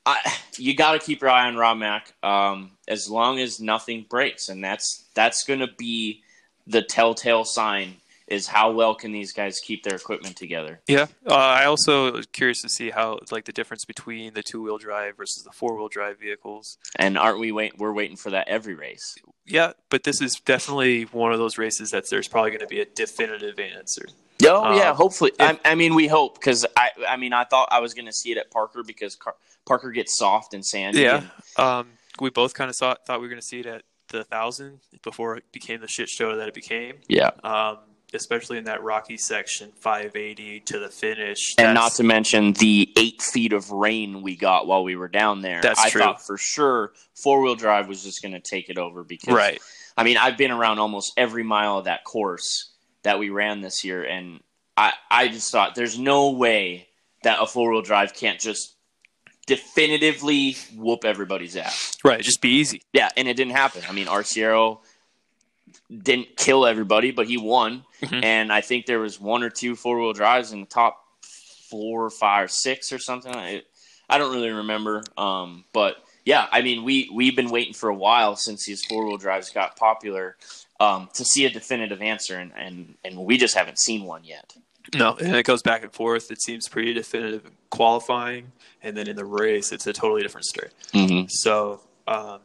[0.05, 0.19] I,
[0.57, 4.49] you got to keep your eye on Rob Mack um, as long as nothing breaks,
[4.49, 6.21] and that's that's going to be
[6.67, 7.95] the telltale sign
[8.27, 10.79] is how well can these guys keep their equipment together.
[10.87, 14.61] Yeah, uh, I also was curious to see how like the difference between the two
[14.61, 16.77] wheel drive versus the four wheel drive vehicles.
[16.97, 17.77] And aren't we wait?
[17.77, 19.15] We're waiting for that every race.
[19.45, 22.79] Yeah, but this is definitely one of those races that there's probably going to be
[22.79, 24.05] a definitive answer.
[24.45, 25.31] Oh yeah, Um, hopefully.
[25.39, 28.05] if- I, I mean, we hope because I I mean I thought I was going
[28.07, 31.01] to see it at Parker because Car- Parker gets soft and sandy.
[31.01, 31.23] Yeah,
[31.57, 31.87] and- um,
[32.19, 34.79] we both kind of saw thought we were going to see it at the thousand
[35.01, 36.95] before it became the shit show that it became.
[37.07, 37.31] yeah.
[37.43, 37.77] Um,
[38.13, 41.55] especially in that rocky section, 580 to the finish.
[41.57, 45.41] And not to mention the eight feet of rain we got while we were down
[45.41, 45.61] there.
[45.61, 46.01] That's I true.
[46.01, 49.61] thought for sure four wheel drive was just going to take it over because, right.
[49.97, 52.71] I mean, I've been around almost every mile of that course
[53.03, 54.39] that we ran this year, and
[54.77, 56.87] I, I just thought there's no way
[57.23, 58.75] that a four wheel drive can't just
[59.45, 61.97] definitively whoop everybody's ass.
[62.03, 62.81] Right, just be easy.
[62.93, 63.83] Yeah, and it didn't happen.
[63.87, 64.79] I mean, Arciero
[66.01, 67.85] didn't kill everybody, but he won.
[68.01, 68.23] Mhm.
[68.23, 71.05] And I think there was one or two four wheel drives in the top
[71.69, 73.35] four, five, six, or something.
[73.35, 73.63] I,
[74.09, 75.03] I don't really remember.
[75.17, 79.05] Um, but yeah, I mean, we we've been waiting for a while since these four
[79.05, 80.37] wheel drives got popular
[80.79, 84.55] um, to see a definitive answer, and, and and we just haven't seen one yet.
[84.93, 86.29] No, and it goes back and forth.
[86.29, 88.51] It seems pretty definitive in qualifying,
[88.81, 90.69] and then in the race, it's a totally different story.
[90.93, 91.27] Mm-hmm.
[91.29, 92.39] So um,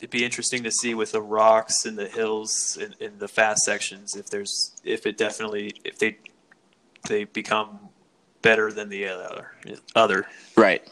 [0.00, 3.62] it'd be interesting to see with the rocks and the hills and, and the fast
[3.64, 6.16] sections if there's if it definitely if they
[7.06, 7.78] they become
[8.42, 9.52] better than the other
[9.94, 10.26] other.
[10.56, 10.82] Right.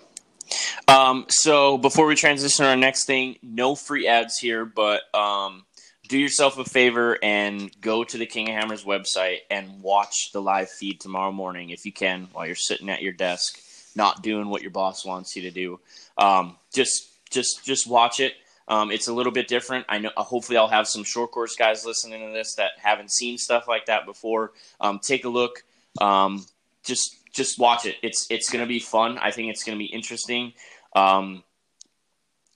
[0.86, 5.64] Um, so before we transition to our next thing, no free ads here, but um,
[6.08, 10.40] do yourself a favor and go to the King of Hammers website and watch the
[10.40, 13.60] live feed tomorrow morning if you can while you're sitting at your desk,
[13.94, 15.80] not doing what your boss wants you to do.
[16.16, 18.32] Um, just just just watch it.
[18.68, 19.86] Um, it's a little bit different.
[19.88, 20.10] I know.
[20.16, 23.86] Hopefully, I'll have some short course guys listening to this that haven't seen stuff like
[23.86, 24.52] that before.
[24.80, 25.64] Um, take a look.
[26.00, 26.44] Um,
[26.84, 27.96] just just watch it.
[28.02, 29.18] It's it's going to be fun.
[29.18, 30.52] I think it's going to be interesting.
[30.94, 31.42] Um,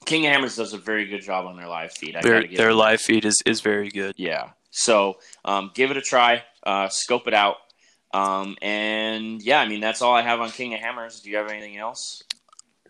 [0.05, 2.15] King of Hammers does a very good job on their live feed.
[2.15, 4.13] I Their give their live feed is, is very good.
[4.17, 4.49] yeah.
[4.71, 7.57] So um, give it a try, uh, scope it out.
[8.13, 11.21] Um, and yeah, I mean, that's all I have on King of Hammers.
[11.21, 12.21] Do you have anything else?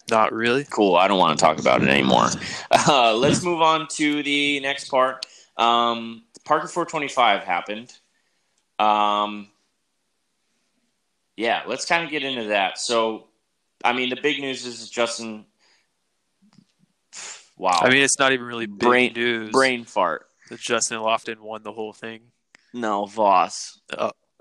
[0.10, 0.66] Not really.
[0.66, 0.96] Cool.
[0.96, 2.28] I don't want to talk about it anymore.
[2.88, 5.26] Uh, let's move on to the next part.
[5.58, 7.94] Um, Parker 425 happened.
[8.80, 9.48] Um,
[11.38, 12.78] yeah, let's kind of get into that.
[12.80, 13.28] So,
[13.84, 15.46] I mean, the big news is Justin.
[17.58, 17.80] Wow.
[17.82, 19.52] I mean, it's not even really big Brain- news.
[19.52, 20.26] brain fart.
[20.50, 22.22] that Justin Lofton won the whole thing.
[22.74, 23.80] No, Voss.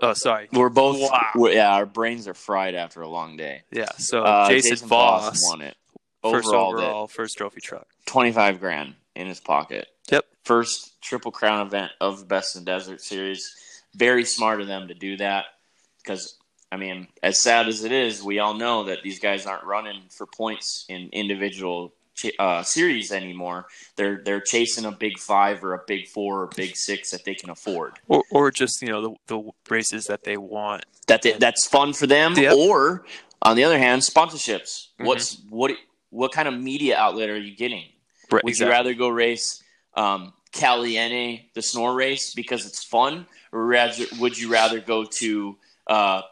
[0.02, 0.48] Oh, sorry.
[0.52, 1.00] We're both.
[1.00, 1.30] Wow.
[1.36, 3.62] we're- yeah, our brains are fried after a long day.
[3.70, 3.88] Yeah.
[3.98, 5.76] So Uh, Jason, Voss, won it.
[6.22, 6.84] first Overall, did.
[6.84, 7.86] overall, first trophy truck.
[8.06, 9.86] 25 grand in his pocket.
[10.10, 10.24] Yep.
[10.44, 13.48] First Triple Crown event of the Best in Desert Series.
[13.94, 15.44] Very smart of them to do that
[16.02, 16.36] because,
[16.72, 20.02] I mean, as sad as it is, we all know that these guys aren't running
[20.10, 23.66] for points in individual ch- uh, series anymore.
[23.96, 27.35] They're they're chasing a big five or a big four or big six that they
[27.35, 27.94] can afford.
[28.08, 30.85] Or, or just you know the, the races that they want.
[31.08, 32.35] That they, that's fun for them.
[32.37, 32.54] Yep.
[32.56, 33.04] Or
[33.42, 34.88] on the other hand, sponsorships.
[35.00, 35.06] Mhm.
[35.06, 35.72] What's what
[36.11, 37.85] what kind of media outlet are you getting?
[38.30, 39.62] Right, Would you rather go race
[39.94, 45.56] um, Caliente, the snore race, because it's fun, or rather, would you rather go to
[45.87, 46.22] uh,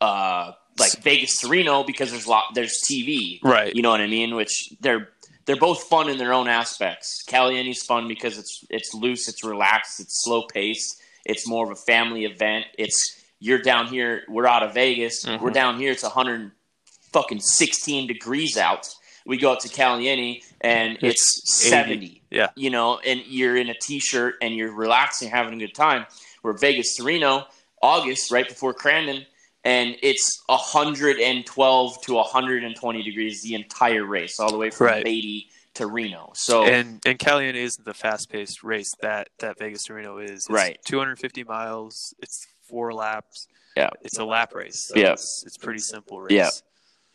[0.00, 3.40] uh, like Vegas to Reno because there's lot there's TV?
[3.42, 3.74] Right.
[3.74, 4.34] You know what I mean?
[4.34, 5.10] Which they're
[5.46, 7.22] they're both fun in their own aspects.
[7.26, 11.80] Caliente's fun because it's it's loose, it's relaxed, it's slow paced, it's more of a
[11.86, 12.66] family event.
[12.78, 15.40] It's you're down here, we're out of Vegas, Mhm.
[15.40, 16.50] we're down here, it's 100
[17.12, 18.88] fucking 16 degrees out.
[19.26, 21.70] We go out to Caliente and it's, It's 80.
[21.70, 22.22] 70.
[22.30, 22.48] Yeah.
[22.56, 26.06] You know, and you're in a t-shirt and you're relaxing, having a good time.
[26.42, 27.46] We're Vegas to Reno,
[27.82, 29.24] August, right before Crandon,
[29.64, 35.04] and it's 112 to 120 degrees the entire race, all the way from Right.
[35.04, 36.30] Beatty to Reno.
[36.34, 40.30] So And and Caliente isn't the fast paced race that that Vegas to Reno is.
[40.30, 40.78] It's Right.
[40.84, 42.14] 250 miles.
[42.20, 43.48] It's four laps.
[43.76, 43.90] Yeah.
[44.02, 44.86] It's a lap race.
[44.86, 45.12] So Yeah.
[45.12, 46.32] It's, it's pretty simple race.
[46.32, 46.50] Yeah.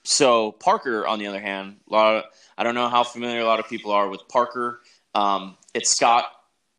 [0.04, 2.24] So Parker, on the other hand, a lot of,
[2.58, 4.82] I don't know how familiar a lot of people are with Parker
[5.16, 6.26] Um, it's got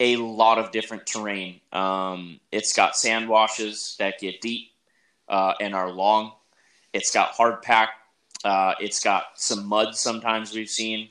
[0.00, 1.60] a lot of different terrain.
[1.72, 4.70] Um, it's got sand washes that get deep
[5.30, 6.32] uh, and are long.
[6.92, 7.90] It's got hard pack.
[8.44, 11.08] Uh, it's got some mud sometimes we've seen.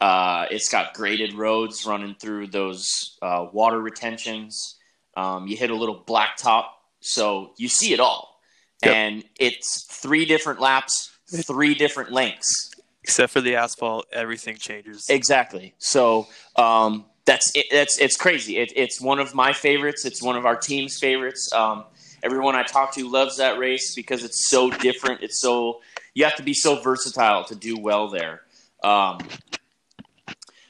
[0.00, 4.76] Uh, it's got graded roads running through those uh, water retentions.
[5.16, 6.64] Um, you hit a little blacktop,
[7.00, 8.40] so you see it all.
[8.84, 8.94] Yep.
[8.94, 12.72] And it's three different laps, three different lengths.
[13.04, 15.06] Except for the asphalt, everything changes.
[15.08, 15.74] Exactly.
[15.78, 18.58] So um, that's it, that's it's crazy.
[18.58, 20.04] It, it's one of my favorites.
[20.04, 21.52] It's one of our team's favorites.
[21.52, 21.84] Um,
[22.22, 25.22] everyone I talk to loves that race because it's so different.
[25.22, 25.80] It's so
[26.14, 28.42] you have to be so versatile to do well there.
[28.82, 29.18] Um,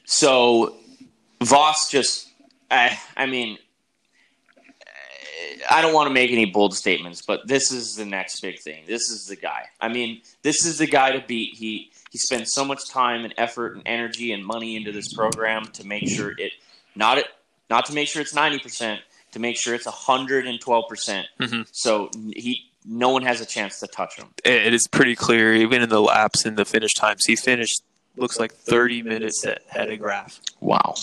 [0.05, 0.75] so
[1.43, 2.29] Voss just,
[2.71, 3.57] I, I mean,
[5.69, 8.83] I don't want to make any bold statements, but this is the next big thing.
[8.87, 9.65] This is the guy.
[9.79, 11.55] I mean, this is the guy to beat.
[11.55, 15.65] He he spends so much time and effort and energy and money into this program
[15.73, 16.51] to make sure it
[16.95, 17.23] not
[17.69, 19.01] not to make sure it's ninety percent,
[19.33, 21.27] to make sure it's hundred and twelve percent.
[21.39, 21.67] Mhm.
[21.71, 24.27] So he no one has a chance to touch him.
[24.43, 27.25] It it is pretty clear, even in the laps and the finish times.
[27.25, 27.81] He finished,
[28.17, 30.39] looks like 30 minutes ahead of Graf.
[30.59, 30.95] Wow.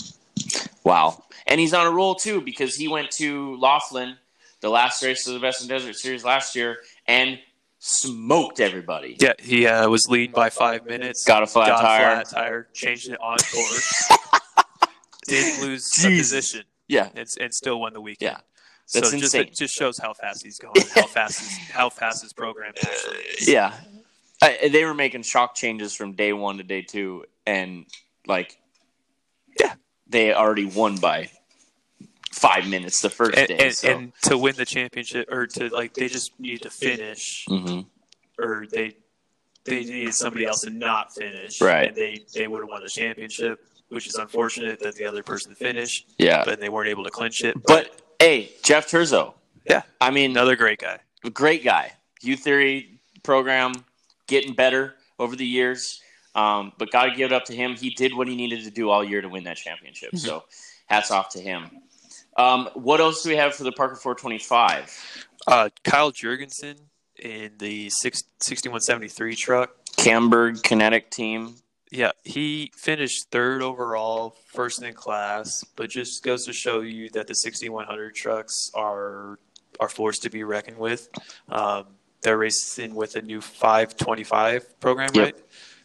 [0.83, 1.23] Wow.
[1.47, 4.17] And he's on a roll too because he went to Laughlin,
[4.61, 6.77] the last race of the Western Desert Series last year,
[7.07, 7.39] and
[7.79, 9.17] smoked everybody.
[9.19, 11.25] Yeah, he uh, was leading by five minutes.
[11.25, 12.11] Got a flat got tire.
[12.11, 14.11] a flat tire, changed it on course.
[15.27, 17.09] Did lose a position Yeah.
[17.15, 18.31] and, and still won the weekend.
[18.31, 18.37] Yeah.
[18.93, 19.41] That's so just insane.
[19.47, 23.17] it just shows how fast he's going, how fast his, how fast his program actually
[23.39, 23.47] is.
[23.47, 23.73] Yeah.
[24.41, 27.85] I, they were making shock changes from day one to day two, and
[28.27, 28.57] like,
[29.59, 29.75] yeah,
[30.07, 31.29] they already won by
[32.31, 33.57] five minutes the first And, day.
[33.67, 33.89] and, so.
[33.89, 37.85] and to win the championship, or to like, they just need to finish, Mhm.
[38.39, 38.95] or they
[39.63, 41.89] they needed somebody else to not finish, Right.
[41.89, 43.59] And they they would have won the championship,
[43.91, 46.43] which is unfortunate that the other person finished, yeah.
[46.45, 47.61] but they weren't able to clinch it.
[47.63, 49.33] But hey, Jeff Turzo.
[49.69, 49.83] Yeah.
[49.99, 50.99] I mean, another great guy.
[51.33, 51.93] great guy.
[52.21, 53.73] U Theory program
[54.27, 56.01] getting better over the years.
[56.33, 57.75] Um, but got to give it up to him.
[57.75, 60.15] He did what he needed to do all year to win that championship.
[60.15, 60.45] So
[60.85, 61.69] hats off to him.
[62.37, 65.27] Um, what else do we have for the Parker 425?
[65.45, 66.79] Uh, Kyle Jurgensen
[67.19, 69.75] in the six, 6173 truck.
[69.97, 71.55] Camburg Kinetic team.
[71.91, 77.27] Yeah, he finished third overall, first in class, but just goes to show you that
[77.27, 79.37] the 6100 trucks are
[79.79, 81.09] are forced to be reckoned with.
[81.49, 81.85] Um,
[82.21, 85.23] they're racing with a new 525 program, Yep.
[85.23, 85.35] right?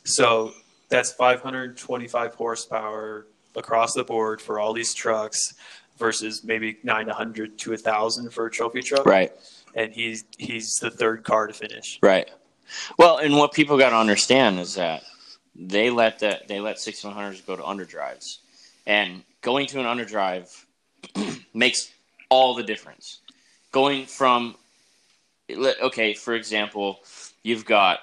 [0.04, 0.52] So
[0.90, 3.26] that's 525 horsepower
[3.56, 5.54] across the board for all these trucks
[5.98, 9.06] versus maybe 900 to 1000 for a trophy truck.
[9.06, 9.32] Right.
[9.74, 11.98] And he's he's the third car to finish.
[12.02, 12.30] Right.
[12.98, 15.02] Well, and what people got to understand is that
[15.58, 18.38] they let that they let 6100s go to underdrives,
[18.86, 20.64] and going to an underdrive
[21.54, 21.90] makes
[22.28, 23.20] all the difference.
[23.72, 24.56] Going from
[25.50, 27.00] okay, for example,
[27.42, 28.00] you've got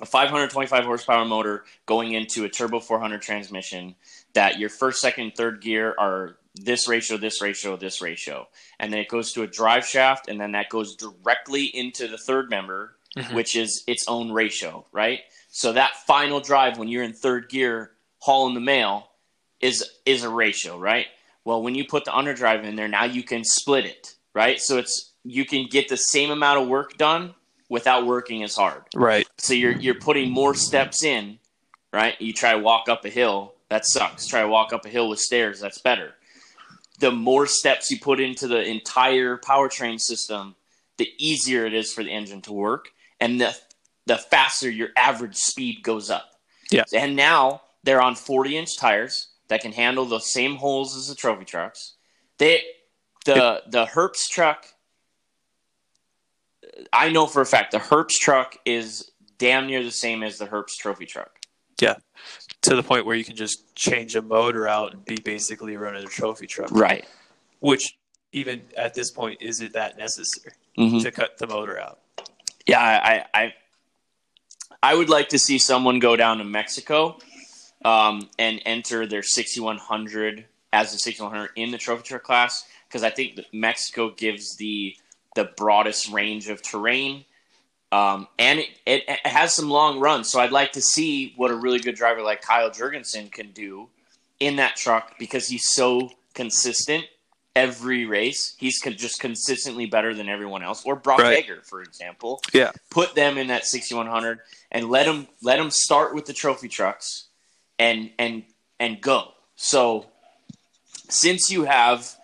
[0.00, 3.94] a 525 horsepower motor going into a turbo 400 transmission
[4.34, 8.48] that your first, second, third gear are this ratio, this ratio, this ratio.
[8.78, 12.18] And then it goes to a drive shaft, and then that goes directly into the
[12.18, 13.34] third member, Mhm.
[13.34, 15.20] which is its own ratio, right?
[15.54, 19.10] So that final drive when you're in third gear hauling the mail
[19.60, 21.06] is is a ratio, right?
[21.44, 24.60] Well, when you put the underdrive in there, now you can split it, right?
[24.60, 27.36] So it's you can get the same amount of work done
[27.68, 28.82] without working as hard.
[28.96, 29.28] Right.
[29.38, 31.38] So you're you're putting more steps in,
[31.92, 32.20] right?
[32.20, 34.26] You try to walk up a hill, that sucks.
[34.26, 36.14] Try to walk up a hill with stairs, that's better.
[36.98, 40.56] The more steps you put into the entire powertrain system,
[40.96, 42.88] the easier it is for the engine to work,
[43.20, 43.56] and the
[44.06, 46.30] the faster your average speed goes up.
[46.70, 46.84] Yeah.
[46.94, 51.14] And now they're on 40 inch tires that can handle the same holes as the
[51.14, 51.94] trophy trucks.
[52.38, 52.62] They
[53.24, 54.66] the the Herbst truck.
[56.92, 60.46] I know for a fact the Herbst truck is damn near the same as the
[60.46, 61.38] Herps trophy truck.
[61.80, 61.94] Yeah.
[62.62, 66.04] To the point where you can just change a motor out and be basically running
[66.04, 66.70] a trophy truck.
[66.70, 67.04] Right.
[67.60, 67.96] Which
[68.32, 71.02] even at this point is it that necessary Mhm.
[71.02, 72.00] to cut the motor out?
[72.66, 73.54] Yeah, I, I
[74.84, 77.16] I would like to see someone go down to Mexico
[77.86, 83.08] um, and enter their 6100 as a 6100 in the trophy truck class because I
[83.08, 84.94] think Mexico gives the
[85.36, 87.24] the broadest range of terrain.
[87.92, 91.50] Um, and it, it, it has some long runs, so I'd like to see what
[91.50, 93.88] a really good driver like Kyle Jurgensen can do
[94.38, 97.06] in that truck because he's so consistent
[97.56, 98.54] every race.
[98.58, 100.82] He's con- just consistently better than everyone else.
[100.84, 101.36] Or Brock Right.
[101.44, 102.72] Heger, for example Yeah.
[102.90, 104.40] put them in that 6100
[104.72, 107.26] and let them let them start with the trophy trucks
[107.78, 108.44] and and
[108.80, 110.06] and go So,
[111.08, 112.16] since you have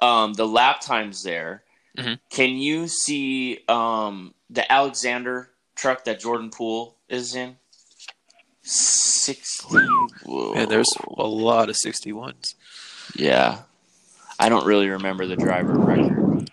[0.00, 1.64] um, the lap times there,
[1.98, 2.18] Mhm.
[2.30, 7.58] can you see um, the Alexander truck that Jordan Poole is in?
[8.62, 9.76] Sixty.
[10.24, 10.52] Whoa.
[10.54, 12.54] And there's a lot of 61s.
[13.16, 13.62] Yeah,
[14.38, 16.50] I don't really remember the driver record.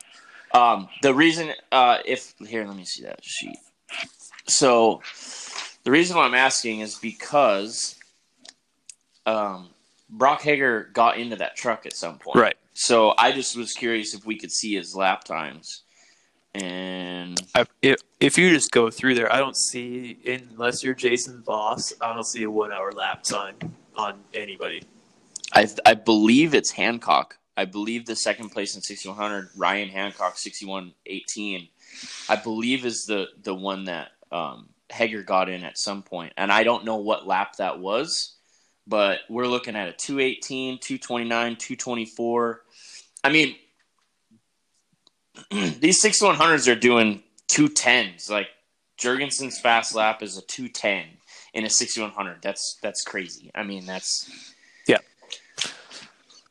[0.53, 3.57] Um, the reason, uh, if here, let me see that sheet.
[4.47, 5.01] So,
[5.83, 7.95] the reason why I'm asking is because
[9.25, 9.69] um,
[10.09, 12.37] Brock Heger got into that truck at some point.
[12.37, 12.57] Right.
[12.73, 15.83] So I just was curious if we could see his lap times,
[16.53, 21.41] and I, if, if you just go through there, I don't see, unless you're Jason
[21.43, 23.55] Voss, I don't see a one hour lap time
[23.95, 24.83] on anybody.
[25.53, 27.37] I I believe it's Hancock.
[27.57, 31.69] I believe the second place in 6100, Ryan Hancock, 6118,
[32.29, 34.69] I believe is the the one that um,
[35.25, 38.35] got in at some point, and I don't know what lap that was,
[38.87, 42.61] but we're looking at a 218, 229, 224.
[43.23, 43.55] I mean,
[45.79, 48.29] these 6100s are doing 210s.
[48.29, 48.47] Like
[48.99, 51.05] Jurgensen's fast lap is a 210
[51.53, 52.41] in a 6100.
[52.41, 53.51] That's that's crazy.
[53.55, 54.53] I mean, that's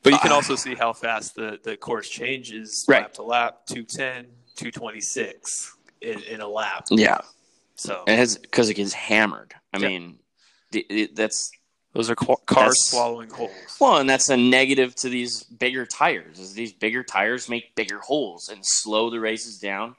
[0.04, 3.02] But you can also see how fast the, the course changes Right.
[3.02, 6.86] lap to lap 210, 226 in, in a lap.
[6.90, 7.18] yeah.
[7.76, 9.54] So It has because it gets hammered.
[9.72, 9.88] I Yeah.
[9.88, 10.18] mean,
[10.70, 11.50] the, it, that's
[11.94, 13.50] those are ca- cars swallowing holes.
[13.80, 16.38] well, and that's a negative to these bigger tires.
[16.38, 19.96] Is these bigger tires make bigger holes and slow the races down.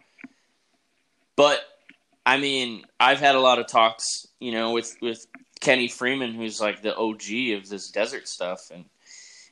[1.36, 1.60] But
[2.26, 5.26] I mean, I've had a lot of talks, you know, with with
[5.62, 8.86] Kenny Freeman, who's like the OG of this desert stuff, and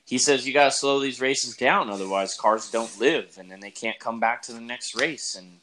[0.06, 3.60] he says you got to slow these races down, otherwise cars don't live, and then
[3.60, 5.34] they can't come back to the next race.
[5.34, 5.58] And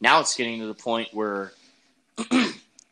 [0.00, 1.52] now it's getting to the point where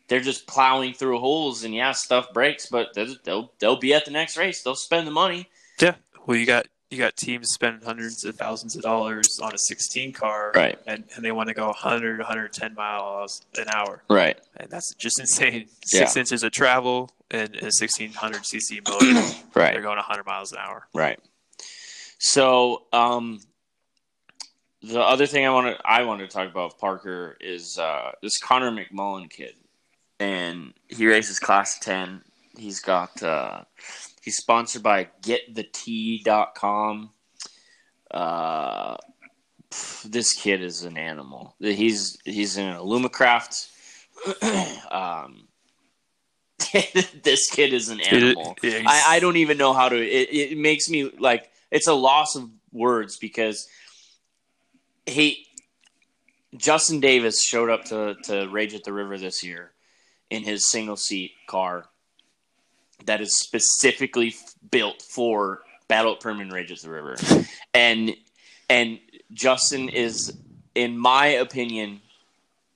[0.09, 4.05] they're just plowing through holes, and yeah, stuff breaks, but they'll they'll, they'll be at
[4.05, 4.63] the next race.
[4.63, 5.49] They'll spend the money.
[5.81, 5.95] Yeah.
[6.27, 10.15] Well, you got you got teams spending hundreds of thousands of dollars on a 16
[10.15, 10.79] car, Right.
[10.87, 14.39] And, and they want to go 100, 110 miles an hour, Right.
[14.57, 15.69] and that's just insane.
[15.93, 16.01] Yeah.
[16.01, 19.12] Six inches of travel and a 1600 cc motor.
[19.12, 19.74] They're Right.
[19.83, 20.87] going 100 miles an hour.
[20.95, 21.18] Right.
[22.18, 23.41] So, um,
[24.83, 28.12] the other thing I want to I wanted to talk about with Parker is uh,
[28.22, 29.55] this Connor McMullen kid,
[30.20, 32.22] and he races Class Ten.
[32.57, 33.62] He's got uh,
[34.22, 37.11] he's sponsored by GetTheT.com.
[38.11, 38.97] Uh,
[40.05, 41.57] this kid is an animal.
[41.59, 43.68] He's he's in a Lumacraft.
[44.93, 45.48] um,
[47.23, 48.57] this kid is an animal.
[48.63, 49.97] It- it- I, I don't even know how to.
[49.97, 53.69] It, it makes me like it's a loss of words because
[55.07, 55.47] he
[56.57, 59.71] Justin Davis showed up to to Rage at the River this year
[60.31, 61.87] in his single seat car
[63.07, 64.35] that is specifically
[64.71, 67.17] built for Battle at Permian Rage at the River,
[67.75, 68.15] and
[68.69, 68.99] and
[69.33, 70.37] Justin is,
[70.75, 72.01] in my opinion,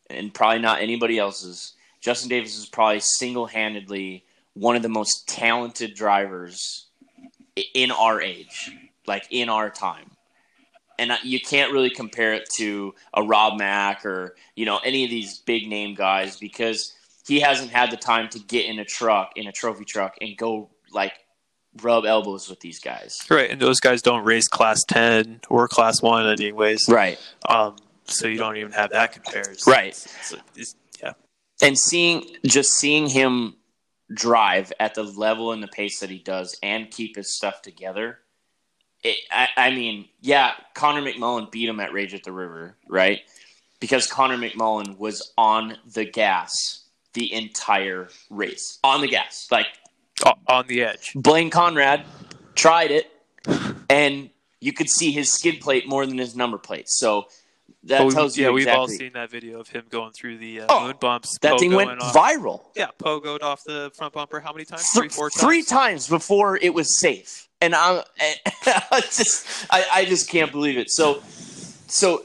[0.09, 1.75] and probably not anybody else's.
[2.03, 4.25] Justin Davis is probably single handedly
[4.55, 6.87] one of the most talented drivers
[7.75, 8.71] in our age,
[9.07, 10.11] like in our time.
[10.99, 15.11] And you can't really compare it to a Rob Mack or you know any of
[15.11, 16.93] these big name guys because
[17.27, 20.37] he hasn't had the time to get in a truck, in a trophy truck, and
[20.37, 21.15] go like
[21.83, 23.19] rub elbows with these guys.
[23.31, 26.89] Right, and those guys don't race class 10 or class 1 anyways.
[26.89, 27.19] Right.
[27.49, 29.73] Um, so you don't even have that comparison.
[29.73, 29.95] Right.
[29.95, 30.82] So it's- yeah.
[31.63, 33.55] And seeing just seeing him
[34.13, 38.19] drive at the level and the pace that he does and keep his stuff together
[39.03, 43.21] it, I, I mean yeah connor mcmullen beat him at rage at the river right?
[43.81, 46.85] Because connor mcmullen was on the gas
[47.15, 48.79] the entire race.
[48.85, 49.67] On the gas like
[50.47, 51.13] On the edge.
[51.15, 52.05] blaine conrad
[52.55, 53.11] tried it
[53.89, 56.89] and you could see his skid plate more than his number plate.
[56.89, 57.27] So
[57.85, 60.61] that we- tells you yeah, we've all seen that video of him going through the
[60.63, 61.37] uh, Oh, moon bumps.
[61.41, 62.15] that thing went off.
[62.15, 64.85] viral Yeah, pogoed off the front bumper how many times?
[64.93, 65.41] Th- Three, four times?
[65.43, 68.03] three times before it was safe, and I'm
[68.67, 70.91] I just I, I just can't believe it.
[70.91, 71.23] So
[71.89, 72.25] so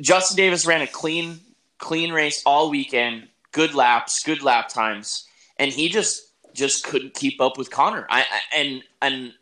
[0.00, 1.40] Justin Davis ran a clean
[1.78, 5.26] clean race all weekend, good laps, good lap times,
[5.58, 6.22] and he just
[6.54, 8.06] just couldn't keep up with Connor.
[8.08, 9.32] I, I and and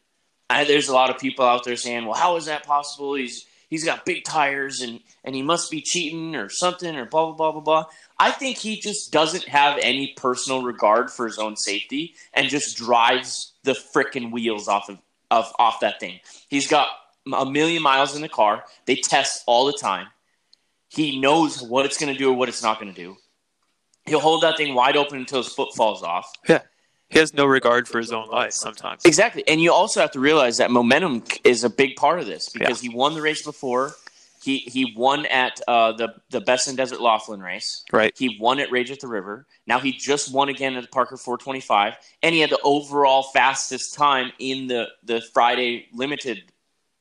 [0.50, 3.14] I, there's a lot of people out there saying, well, how is that possible?
[3.14, 7.26] He's he's got big tires and and he must be cheating or something or blah
[7.26, 7.84] blah blah blah blah.
[8.20, 12.76] I think he just doesn't have any personal regard for his own safety and just
[12.76, 14.98] drives the frickin' wheels off of,
[15.32, 16.20] of off that thing.
[16.48, 16.86] He's got
[17.32, 18.62] a million miles in the car.
[18.86, 20.06] They test all the time.
[20.88, 23.16] He knows what it's going to do or what it's not going to do.
[24.06, 26.30] He'll hold that thing wide open until his foot falls off.
[26.46, 26.60] He'll
[27.14, 29.04] he has no regard for his own life sometimes.
[29.04, 29.46] Exactly.
[29.46, 32.80] And you also have to realize that momentum is a big part of this because
[32.80, 33.94] he won the race before.
[34.42, 37.84] He he won at uh, the the Best in Desert Laughlin race.
[37.92, 38.12] Right.
[38.18, 39.46] He won at Rage at the River.
[39.64, 41.94] Now he just won again at the Parker 425,
[42.24, 46.42] and he had the overall fastest time in the the Friday Limited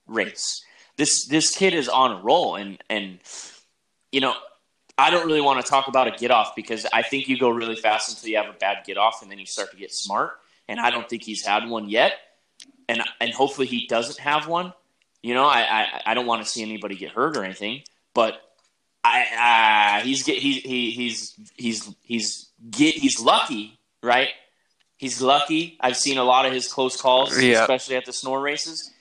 [0.06, 0.64] race.
[0.96, 3.18] This this kid is on a roll, and and
[4.12, 4.36] you know
[4.98, 7.50] I don't really want to talk about a get off because I think you go
[7.50, 9.92] really fast until you have a bad get off, and then you start to get
[9.94, 10.40] smart.
[10.68, 12.14] And I don't think he's had one yet,
[12.88, 14.74] and and hopefully he doesn't have one.
[15.22, 17.82] You know, I I, I don't want to see anybody get hurt or anything,
[18.14, 18.40] but
[19.04, 24.30] I uh, he's get he, he he's he's he's get he's lucky, right?
[24.98, 25.76] He's lucky.
[25.82, 27.62] I've seen a lot of his close calls, Yeah.
[27.62, 28.92] especially at the snore races.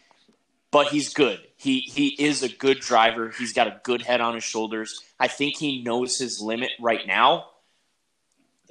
[0.72, 1.38] But he's good.
[1.62, 3.32] He he is a good driver.
[3.38, 5.00] He's got a good head on his shoulders.
[5.20, 7.50] I think he knows his limit right now.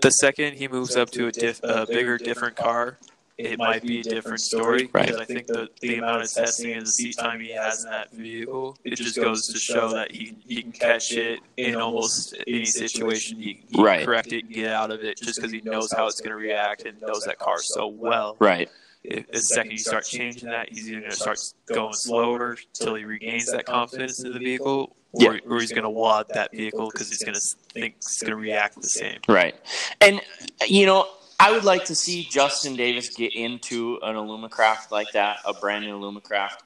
[0.01, 2.97] The second he moves up to a, diff, a bigger, different car,
[3.37, 4.89] it might be a different story.
[4.91, 5.05] Right.
[5.05, 7.91] Because I think the, the amount of testing and the seat time he has in
[7.91, 12.35] that vehicle, it just goes to show that he, he can catch it in almost
[12.45, 13.39] any situation.
[13.39, 13.99] He, he Right.
[13.99, 16.31] can correct it and get out of it just because he knows how it's going
[16.31, 18.35] to react and knows that car so well.
[18.39, 18.69] Right.
[19.03, 22.95] If, the second you start changing that, he's either going to start going slower till
[22.95, 25.39] he regains that confidence in the vehicle, or, Yeah.
[25.49, 27.41] or he's going to wad that vehicle because he's going to
[27.73, 29.19] think it's going to react the same.
[29.27, 29.55] Right.
[30.01, 30.21] And
[30.67, 31.07] you know,
[31.39, 35.83] I would like to see Justin Davis get into an Alumicraft like that, a brand
[35.85, 36.57] new Alumicraft,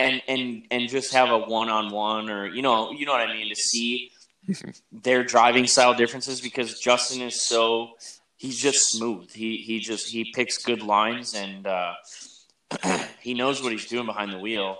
[0.00, 3.20] and and and just have a one on one or you know you know what
[3.20, 4.10] I mean to see
[4.92, 7.92] their driving style differences because Justin is so
[8.36, 9.32] he's just smooth.
[9.32, 11.94] He he just he picks good lines and uh,
[13.20, 14.78] he knows what he's doing behind the wheel.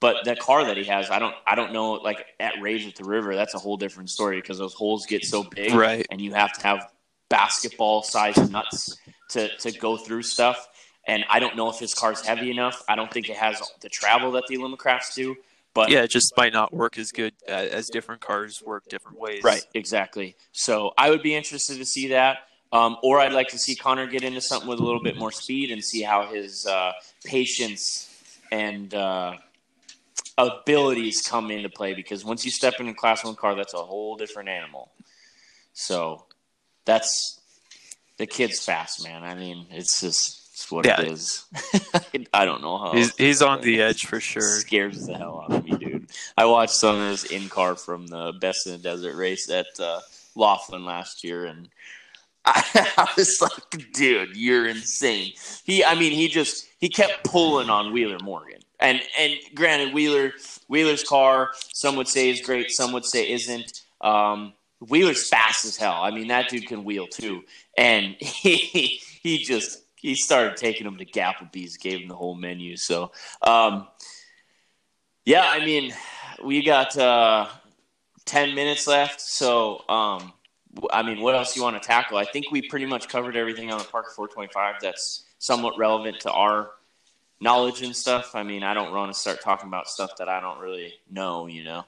[0.00, 1.92] But that car that he has, I don't I don't know.
[1.92, 5.24] Like at Rage at the River, that's a whole different story because those holes get
[5.24, 6.06] so big, Right.
[6.10, 6.90] And you have to have
[7.28, 8.96] basketball sized nuts
[9.30, 10.68] to to go through stuff.
[11.06, 12.82] And I don't know if his car's heavy enough.
[12.88, 15.36] I don't think it has the travel that the Alumicrafts do.
[15.72, 19.18] But Yeah, it just might not work as good uh, as different cars work different
[19.20, 19.44] ways.
[19.44, 20.36] Right, exactly.
[20.52, 22.38] So I would be interested to see that.
[22.72, 25.32] Um, or I'd like to see Connor get into something with a little bit more
[25.32, 26.92] speed and see how his uh,
[27.24, 28.08] patience
[28.52, 29.34] and uh,
[30.38, 31.94] abilities come into play.
[31.94, 34.90] Because once you step in a Class 1 car, that's a whole different animal.
[35.72, 36.26] So
[36.84, 37.40] that's
[38.18, 39.24] the kid's fast, man.
[39.24, 41.00] I mean, it's just it's what Yeah.
[41.00, 41.44] it is.
[42.34, 42.92] I don't know how.
[42.92, 44.42] He's, he's on the edge for sure.
[44.42, 46.06] Scares the hell out of me, dude.
[46.36, 49.66] I watched some of his in car from the Best in the Desert race at
[49.80, 50.00] uh,
[50.34, 51.68] Laughlin last year, and
[52.44, 52.64] I,
[52.96, 55.32] I was like, dude, you're insane.
[55.64, 60.32] He, I mean, he just he kept pulling on Wheeler Morgan, and and granted, Wheeler
[60.68, 63.82] Wheeler's car, some would say is great, some would say isn't.
[64.00, 64.54] Um,
[64.88, 66.00] Wheeler's fast as hell.
[66.02, 67.42] I mean, that dude can wheel too,
[67.76, 72.76] and he he just he started taking him to Gapplebee's, gave him the whole menu.
[72.76, 73.12] So,
[73.42, 73.86] um,
[75.26, 75.92] yeah, I mean,
[76.42, 77.48] we got uh,
[78.24, 79.20] ten minutes left.
[79.20, 80.32] So, um,
[80.92, 82.16] I mean, what else you want to tackle?
[82.16, 86.30] I think we pretty much covered everything on the Park 425 that's somewhat relevant to
[86.30, 86.70] our
[87.40, 88.34] knowledge and stuff.
[88.34, 91.46] I mean, I don't want to start talking about stuff that I don't really know.
[91.46, 91.84] You know?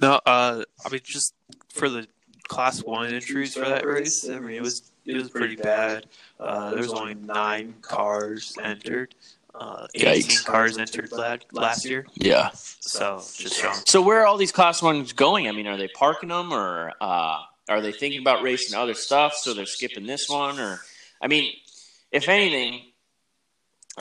[0.00, 1.34] No, uh, I mean just
[1.72, 2.06] for the
[2.48, 6.06] class one entries for that race, I mean it was it was pretty bad.
[6.40, 9.14] Uh, there was only nine cars entered.
[9.54, 10.44] Uh, 18 Yikes.
[10.44, 12.50] cars entered la- last year, Yeah.
[12.52, 13.88] so just.
[13.88, 15.48] So where are all these class ones going?
[15.48, 17.38] I mean, are they parking them or uh,
[17.68, 19.34] are they thinking about racing other stuff?
[19.34, 20.80] So they're skipping this one, or
[21.20, 21.52] I mean,
[22.12, 22.82] if anything,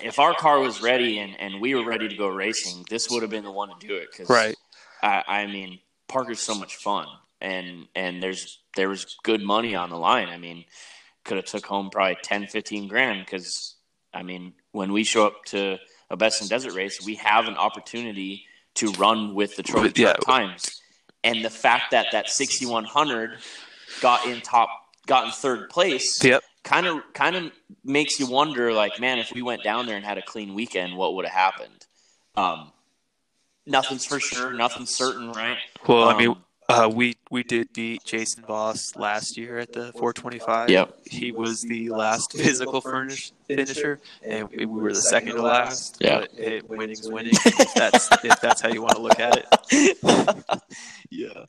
[0.03, 3.21] if our car was ready and, and we were ready to go racing, this would
[3.21, 4.09] have been the one to do it.
[4.15, 4.55] Cause Right.
[5.01, 7.07] I, I mean, Parker's so much fun,
[7.41, 10.29] and and there's there was good money on the line.
[10.29, 10.65] I mean,
[11.23, 13.75] could have took home probably 10, 15 grand because
[14.13, 15.77] I mean, when we show up to
[16.09, 18.45] a best in desert race, we have an opportunity
[18.75, 20.13] to run with the trophy yeah.
[20.13, 20.81] times,
[21.25, 23.39] and the fact that that sixty one hundred
[24.01, 24.69] got in top,
[25.07, 26.43] got in third place, Yep.
[26.63, 27.51] kind of kind of
[27.83, 30.95] makes you wonder, like, man, if we went down there and had a clean weekend,
[30.95, 31.85] what would have happened?
[32.35, 32.71] Um,
[33.65, 35.57] nothing's for sure, nothing's certain, right?
[35.87, 39.91] Well, I mean, Um, uh, we we did beat Jason Voss last year at the
[39.93, 40.69] 425.
[40.69, 40.97] Yep.
[41.05, 45.97] He was the last physical furnish, finisher, and we were the second to last.
[45.99, 46.25] Yeah.
[46.37, 47.33] But winning's winning.
[47.45, 50.61] if that's if that's how you want to look at it.
[51.09, 51.45] yeah.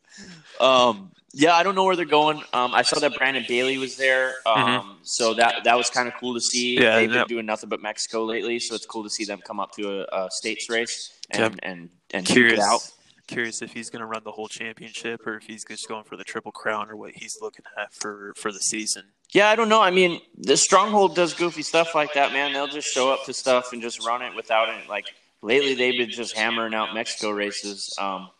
[0.60, 2.38] Um, yeah, I don't know where they're going.
[2.54, 6.14] Um, I saw that Brandon Bailey was there, um, so that that was kind of
[6.18, 6.76] cool to see.
[6.76, 6.82] Mm-hmm.
[6.82, 9.60] Yeah, They've been doing nothing but Mexico lately, so it's cool to see them come
[9.60, 11.54] up to a, a states race and Yep.
[11.62, 12.90] and and it Curious, out.
[13.26, 16.16] Curious if he's going to run the whole championship or if he's just going for
[16.16, 19.04] the triple crown or what he's looking at for for the season.
[19.32, 19.82] Yeah, I don't know.
[19.82, 22.52] I mean, the Stronghold does goofy stuff like that, man.
[22.52, 24.88] They'll just show up to stuff and just run it without it.
[24.88, 25.06] Like
[25.42, 27.94] lately, they've been just hammering out Mexico races.
[27.98, 28.30] Um,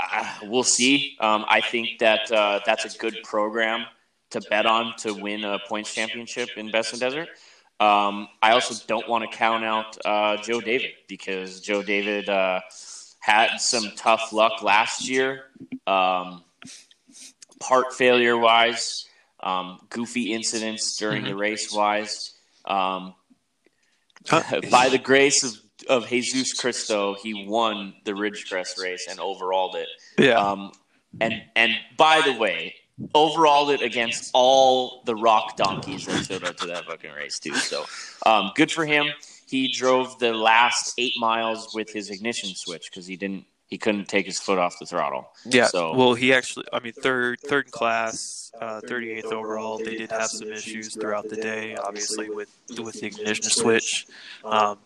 [0.00, 1.16] uh, we'll see.
[1.20, 3.84] Um, I think that uh, that's a good program
[4.30, 7.28] to bet on to win a points championship in Best in Desert.
[7.80, 12.60] Um, I also don't want to count out uh, Joe David because Joe David uh,
[13.28, 15.44] had some tough luck last year,
[15.86, 16.42] um,
[17.60, 19.04] part failure wise,
[19.40, 22.34] um, goofy incidents during the race wise.
[22.64, 23.14] Um,
[24.70, 25.52] by the grace of,
[25.88, 29.88] of Jesus Cristo, he won the Ridgecrest race and overalled it.
[30.18, 30.38] Yeah.
[30.38, 30.72] Um,
[31.20, 32.76] and and by the way,
[33.14, 37.54] overalled it against all the rock donkeys that showed up to that fucking race too.
[37.54, 37.84] So
[38.24, 39.08] um, good for him.
[39.48, 44.08] He drove the last eight miles with his ignition switch because he didn't he couldn't
[44.08, 45.30] take his foot off the throttle.
[45.44, 45.66] Yeah.
[45.66, 49.76] So Well, he actually, I mean, third, third class, uh, 38th overall.
[49.76, 54.06] They did have some issues throughout the day, obviously with with the ignition switch.
[54.44, 54.78] Um,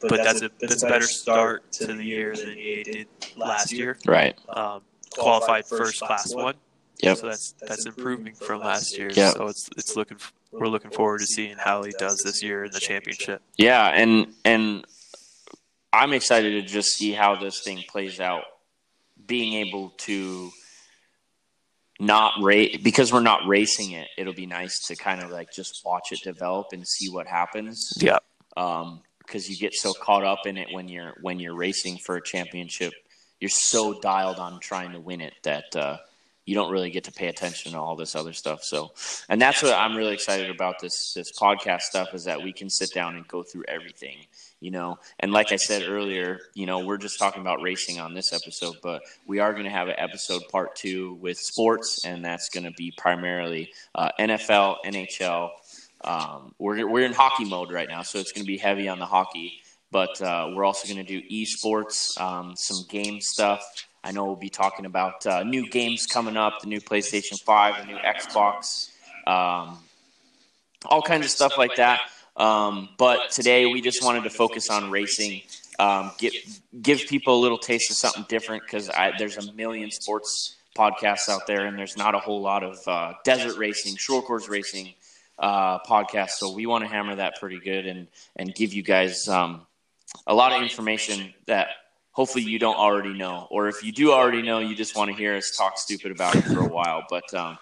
[0.00, 3.98] but that's a that's a better start to the year than he did last year.
[4.06, 4.38] right.
[4.48, 6.54] Um, qualified first class one.
[7.02, 7.16] Yep.
[7.18, 9.10] So that's that's improving from last year.
[9.10, 9.34] Yep.
[9.34, 10.18] So it's it's looking
[10.52, 13.42] we're looking forward to seeing how he does this year in the championship.
[13.56, 14.84] Yeah, and and
[15.92, 18.44] I'm excited to just see how this thing plays out.
[19.26, 20.50] Being able to
[21.98, 25.82] not race because we're not racing it, it'll be nice to kind of like just
[25.84, 27.92] watch it develop and see what happens.
[27.98, 28.18] Yeah.
[28.56, 32.16] Um, because you get so caught up in it when you're when you're racing for
[32.16, 32.92] a championship,
[33.40, 35.96] you're so dialed on trying to win it that uh,
[36.46, 38.62] you don't really get to pay attention to all this other stuff.
[38.62, 38.92] So,
[39.28, 42.70] and that's what I'm really excited about this this podcast stuff is that we can
[42.70, 44.18] sit down and go through everything,
[44.60, 44.98] you know.
[45.18, 48.76] And like I said earlier, you know, we're just talking about racing on this episode,
[48.80, 52.64] but we are going to have an episode part two with sports, and that's going
[52.64, 55.50] to be primarily uh, NFL, NHL.
[56.04, 59.00] Um, we're we're in hockey mode right now, so it's going to be heavy on
[59.00, 59.62] the hockey.
[59.90, 63.64] But uh, we're also going to do esports, um, some game stuff.
[64.06, 67.84] I know we'll be talking about uh, new games coming up, the new PlayStation Five,
[67.84, 68.90] the new Xbox,
[69.26, 69.78] um,
[70.86, 72.02] all kinds of stuff like that.
[72.36, 75.42] Um, but today we just wanted to focus on racing,
[75.80, 76.34] um, get,
[76.80, 78.88] give people a little taste of something different because
[79.18, 83.14] there's a million sports podcasts out there, and there's not a whole lot of uh,
[83.24, 84.94] desert racing, short course racing
[85.40, 86.36] uh, podcasts.
[86.38, 89.66] So we want to hammer that pretty good and and give you guys um,
[90.28, 91.70] a lot of information that
[92.16, 95.16] hopefully you don't already know, or if you do already know, you just want to
[95.16, 97.04] hear us talk stupid about it for a while.
[97.10, 97.58] But um,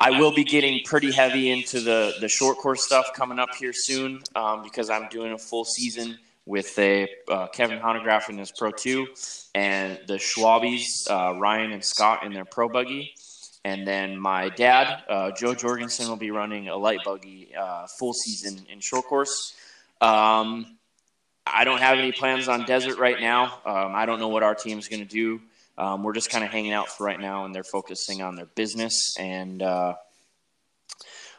[0.00, 3.72] I will be getting pretty heavy into the the short course stuff coming up here
[3.72, 8.50] soon um, because I'm doing a full season with a uh, Kevin Honegraph in his
[8.50, 9.06] Pro 2
[9.54, 13.14] and the Schwabies, uh, Ryan and Scott in their Pro Buggy.
[13.64, 18.14] And then my dad, uh, Joe Jorgensen, will be running a light buggy uh, full
[18.14, 19.54] season in short course.
[20.00, 20.78] Um,
[21.46, 23.60] I don't have any plans on desert right now.
[23.64, 25.40] Um, I don't know what our team is going to do.
[25.78, 28.46] Um, we're just kind of hanging out for right now, and they're focusing on their
[28.46, 29.16] business.
[29.18, 29.94] And uh,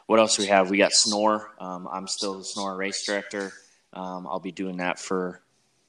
[0.06, 0.70] what else we have?
[0.70, 1.50] We got Snore.
[1.60, 3.52] Um, I'm still the Snore race director.
[3.92, 5.40] Um, I'll be doing that for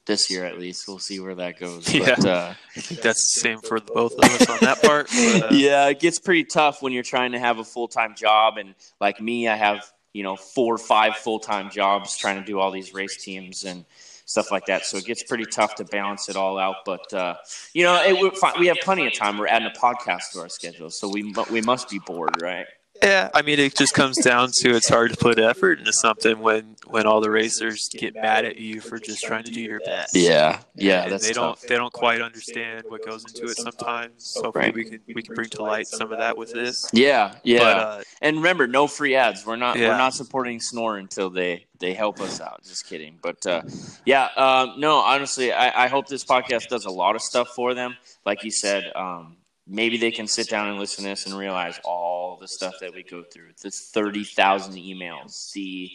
[0.05, 0.87] this year at least.
[0.87, 1.91] We'll see where that goes.
[1.93, 2.15] Yeah.
[2.15, 5.07] But, uh, I think that's the same for both of us on that part.
[5.07, 8.15] But, uh, yeah, it gets pretty tough when you're trying to have a full time
[8.15, 12.39] job, and like me, I have you know four or five full time jobs trying
[12.39, 13.85] to do all these race teams and
[14.33, 14.83] stuff like that.
[14.85, 16.77] So it gets pretty tough to balance it all out.
[16.85, 17.35] But uh,
[17.73, 19.37] you know, it, we have plenty of time.
[19.37, 22.65] We're adding a podcast to our schedule, so we we must be bored, right?
[23.03, 26.39] Yeah, I mean, it just comes down to it's hard to put effort into something
[26.39, 29.79] when when all the racers get mad at you for just trying to do your
[29.81, 30.15] best.
[30.15, 31.59] Yeah, yeah, And that's they tough.
[31.61, 34.33] don't they don't quite understand what goes into it sometimes.
[34.41, 34.73] Hopefully, Right.
[34.75, 36.89] we can we can bring to light some of that with this.
[36.93, 37.59] Yeah, yeah.
[37.59, 39.45] But uh, and remember, no free ads.
[39.45, 42.63] We're not we're not supporting Snore until they they help us out.
[42.63, 43.17] Just kidding.
[43.21, 43.63] But uh,
[44.05, 44.95] yeah, um, no.
[44.97, 47.97] Honestly, I, I hope this podcast does a lot of stuff for them.
[48.25, 49.35] Like you said, um,
[49.67, 52.93] maybe they can sit down and listen to this and realize all the stuff that
[52.93, 53.49] we go through.
[53.61, 55.51] The thirty thousand emails.
[55.53, 55.91] The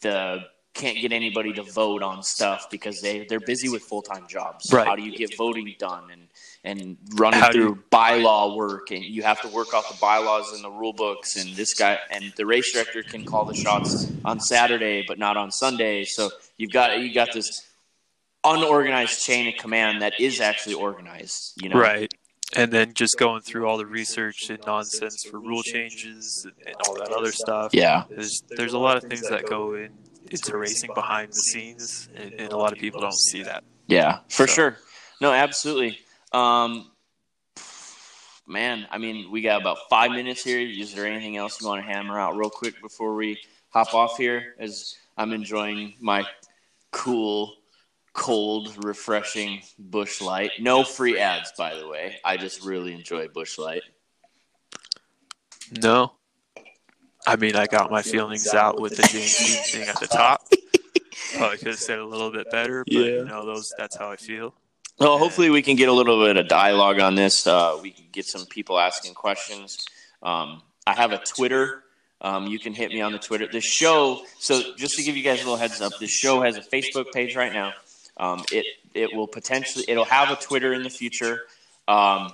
[0.00, 0.44] the
[0.74, 4.72] can't get anybody to vote on stuff because they they're busy with full time jobs.
[4.72, 4.86] Right.
[4.86, 6.28] How do you get voting done and
[6.64, 10.52] and running How through you- bylaw work and you have to work off the bylaws
[10.52, 14.10] and the rule books and this guy and the race director can call the shots
[14.24, 16.04] on Saturday but not on Sunday.
[16.04, 17.66] So you've got you got this
[18.44, 21.52] unorganized chain of command that is actually organized.
[21.62, 22.12] You know, right,
[22.56, 26.94] and then just going through all the research and nonsense for rule changes and all
[26.96, 27.72] that other stuff.
[27.74, 28.04] Yeah.
[28.10, 29.90] There's there's a lot of things that go in
[30.30, 33.64] into racing behind the scenes, and, and a lot of people don't see that.
[33.86, 34.76] Yeah, for So- sure.
[35.20, 35.98] No, absolutely.
[36.32, 36.90] Um,
[38.46, 40.58] man, I mean, we got about five minutes here.
[40.58, 43.38] Is there anything else you want to hammer out real quick before we
[43.70, 44.54] hop off here?
[44.58, 46.24] As I'm enjoying my
[46.90, 47.54] cool,
[48.12, 50.50] cold, refreshing Busch Light.
[50.58, 52.16] No free ads, by the way.
[52.24, 53.82] I just really enjoy Busch Light.
[55.80, 56.12] No.
[57.26, 60.42] I mean, I got my feelings out with the James Dean thing at the top.
[61.36, 63.00] Probably could have said a little bit better, but Yeah.
[63.04, 64.54] you know, those that's how I feel.
[64.98, 67.46] Well, hopefully we can get a little bit of dialogue on this.
[67.46, 69.86] Uh, we can get some people asking questions.
[70.22, 71.84] Um, I have a Twitter.
[72.20, 73.46] Um, you can hit me on the Twitter.
[73.50, 74.22] The show.
[74.38, 77.10] So just to give you guys a little heads up, the show has a Facebook
[77.12, 77.72] page right now.
[78.16, 81.40] Um, it it will potentially it'll have a Twitter in the future.
[81.88, 82.32] Um,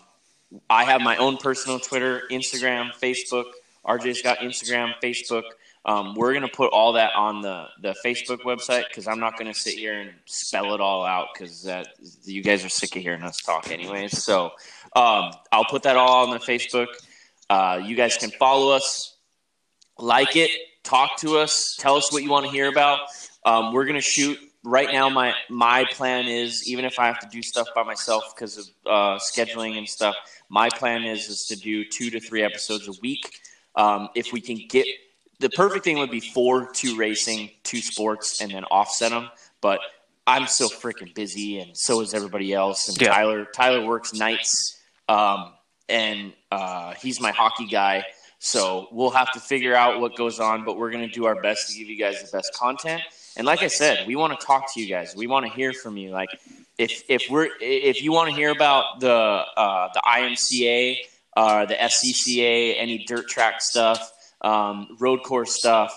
[0.69, 3.45] I have my own personal Twitter, Instagram, Facebook.
[3.87, 5.45] RJ's got Instagram, Facebook.
[5.85, 9.55] Um, we're gonna put all that on the the Facebook website because I'm not gonna
[9.55, 11.89] sit here and spell it all out because that
[12.25, 14.23] you guys are sick of hearing us talk anyways.
[14.23, 14.53] So
[14.95, 16.89] um, I'll put that all on the Facebook.
[17.49, 19.17] Uh, you guys can follow us,
[19.99, 20.51] like it,
[20.83, 23.01] talk to us, tell us what you want to hear about.
[23.47, 25.09] Um, we're gonna shoot right now.
[25.09, 28.67] My my plan is even if I have to do stuff by myself because of
[28.87, 30.17] uh, scheduling and stuff.
[30.49, 33.41] My plan is is to do two to three episodes a week.
[33.75, 34.87] Um, if we can get
[35.41, 39.31] the perfect thing would be four, two racing, two sports, and then offset them.
[39.61, 39.81] But
[40.27, 42.89] I'm so freaking busy, and so is everybody else.
[42.89, 43.13] And Yeah.
[43.13, 45.55] Tyler, Tyler works nights, um,
[45.89, 48.05] and uh, he's my hockey guy.
[48.41, 51.69] So we'll have to figure out what goes on, but we're gonna do our best
[51.69, 53.03] to give you guys the best content.
[53.39, 55.15] And like I said, we want to talk to you guys.
[55.17, 56.11] We want to hear from you.
[56.11, 56.29] Like
[56.77, 60.97] if if we're if you want to hear about the uh, the IMCA,
[61.37, 64.13] uh, the SCCA, any dirt track stuff,
[64.43, 65.93] um, road course stuff,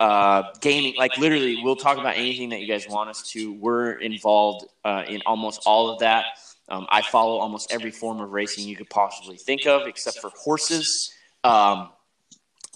[0.00, 3.52] uh, gaming, like literally, we'll talk about anything that you guys want us to.
[3.52, 6.24] We're involved uh, in almost all of that.
[6.68, 10.30] Um, I follow almost every form of racing you could possibly think of, except for
[10.34, 11.14] horses.
[11.44, 11.90] Um,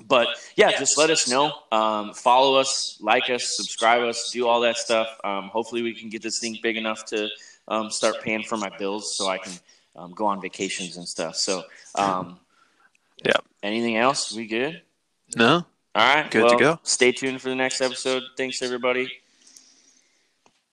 [0.07, 1.53] but yeah, just let us know.
[1.73, 5.09] Um, follow us, like us, subscribe us, do all that stuff.
[5.25, 7.29] Um, hopefully, we can get this thing big enough to
[7.69, 9.53] um, start paying for my bills so I can
[9.97, 11.37] um, go on vacations and stuff.
[11.37, 12.39] So, um,
[13.25, 13.37] Yeah.
[13.63, 14.33] Anything else?
[14.35, 14.83] We good?
[15.37, 15.67] No?
[15.95, 16.31] All right.
[16.31, 16.81] Good to go.
[16.83, 18.23] Stay tuned for the next episode.
[18.37, 19.11] Thanks, everybody.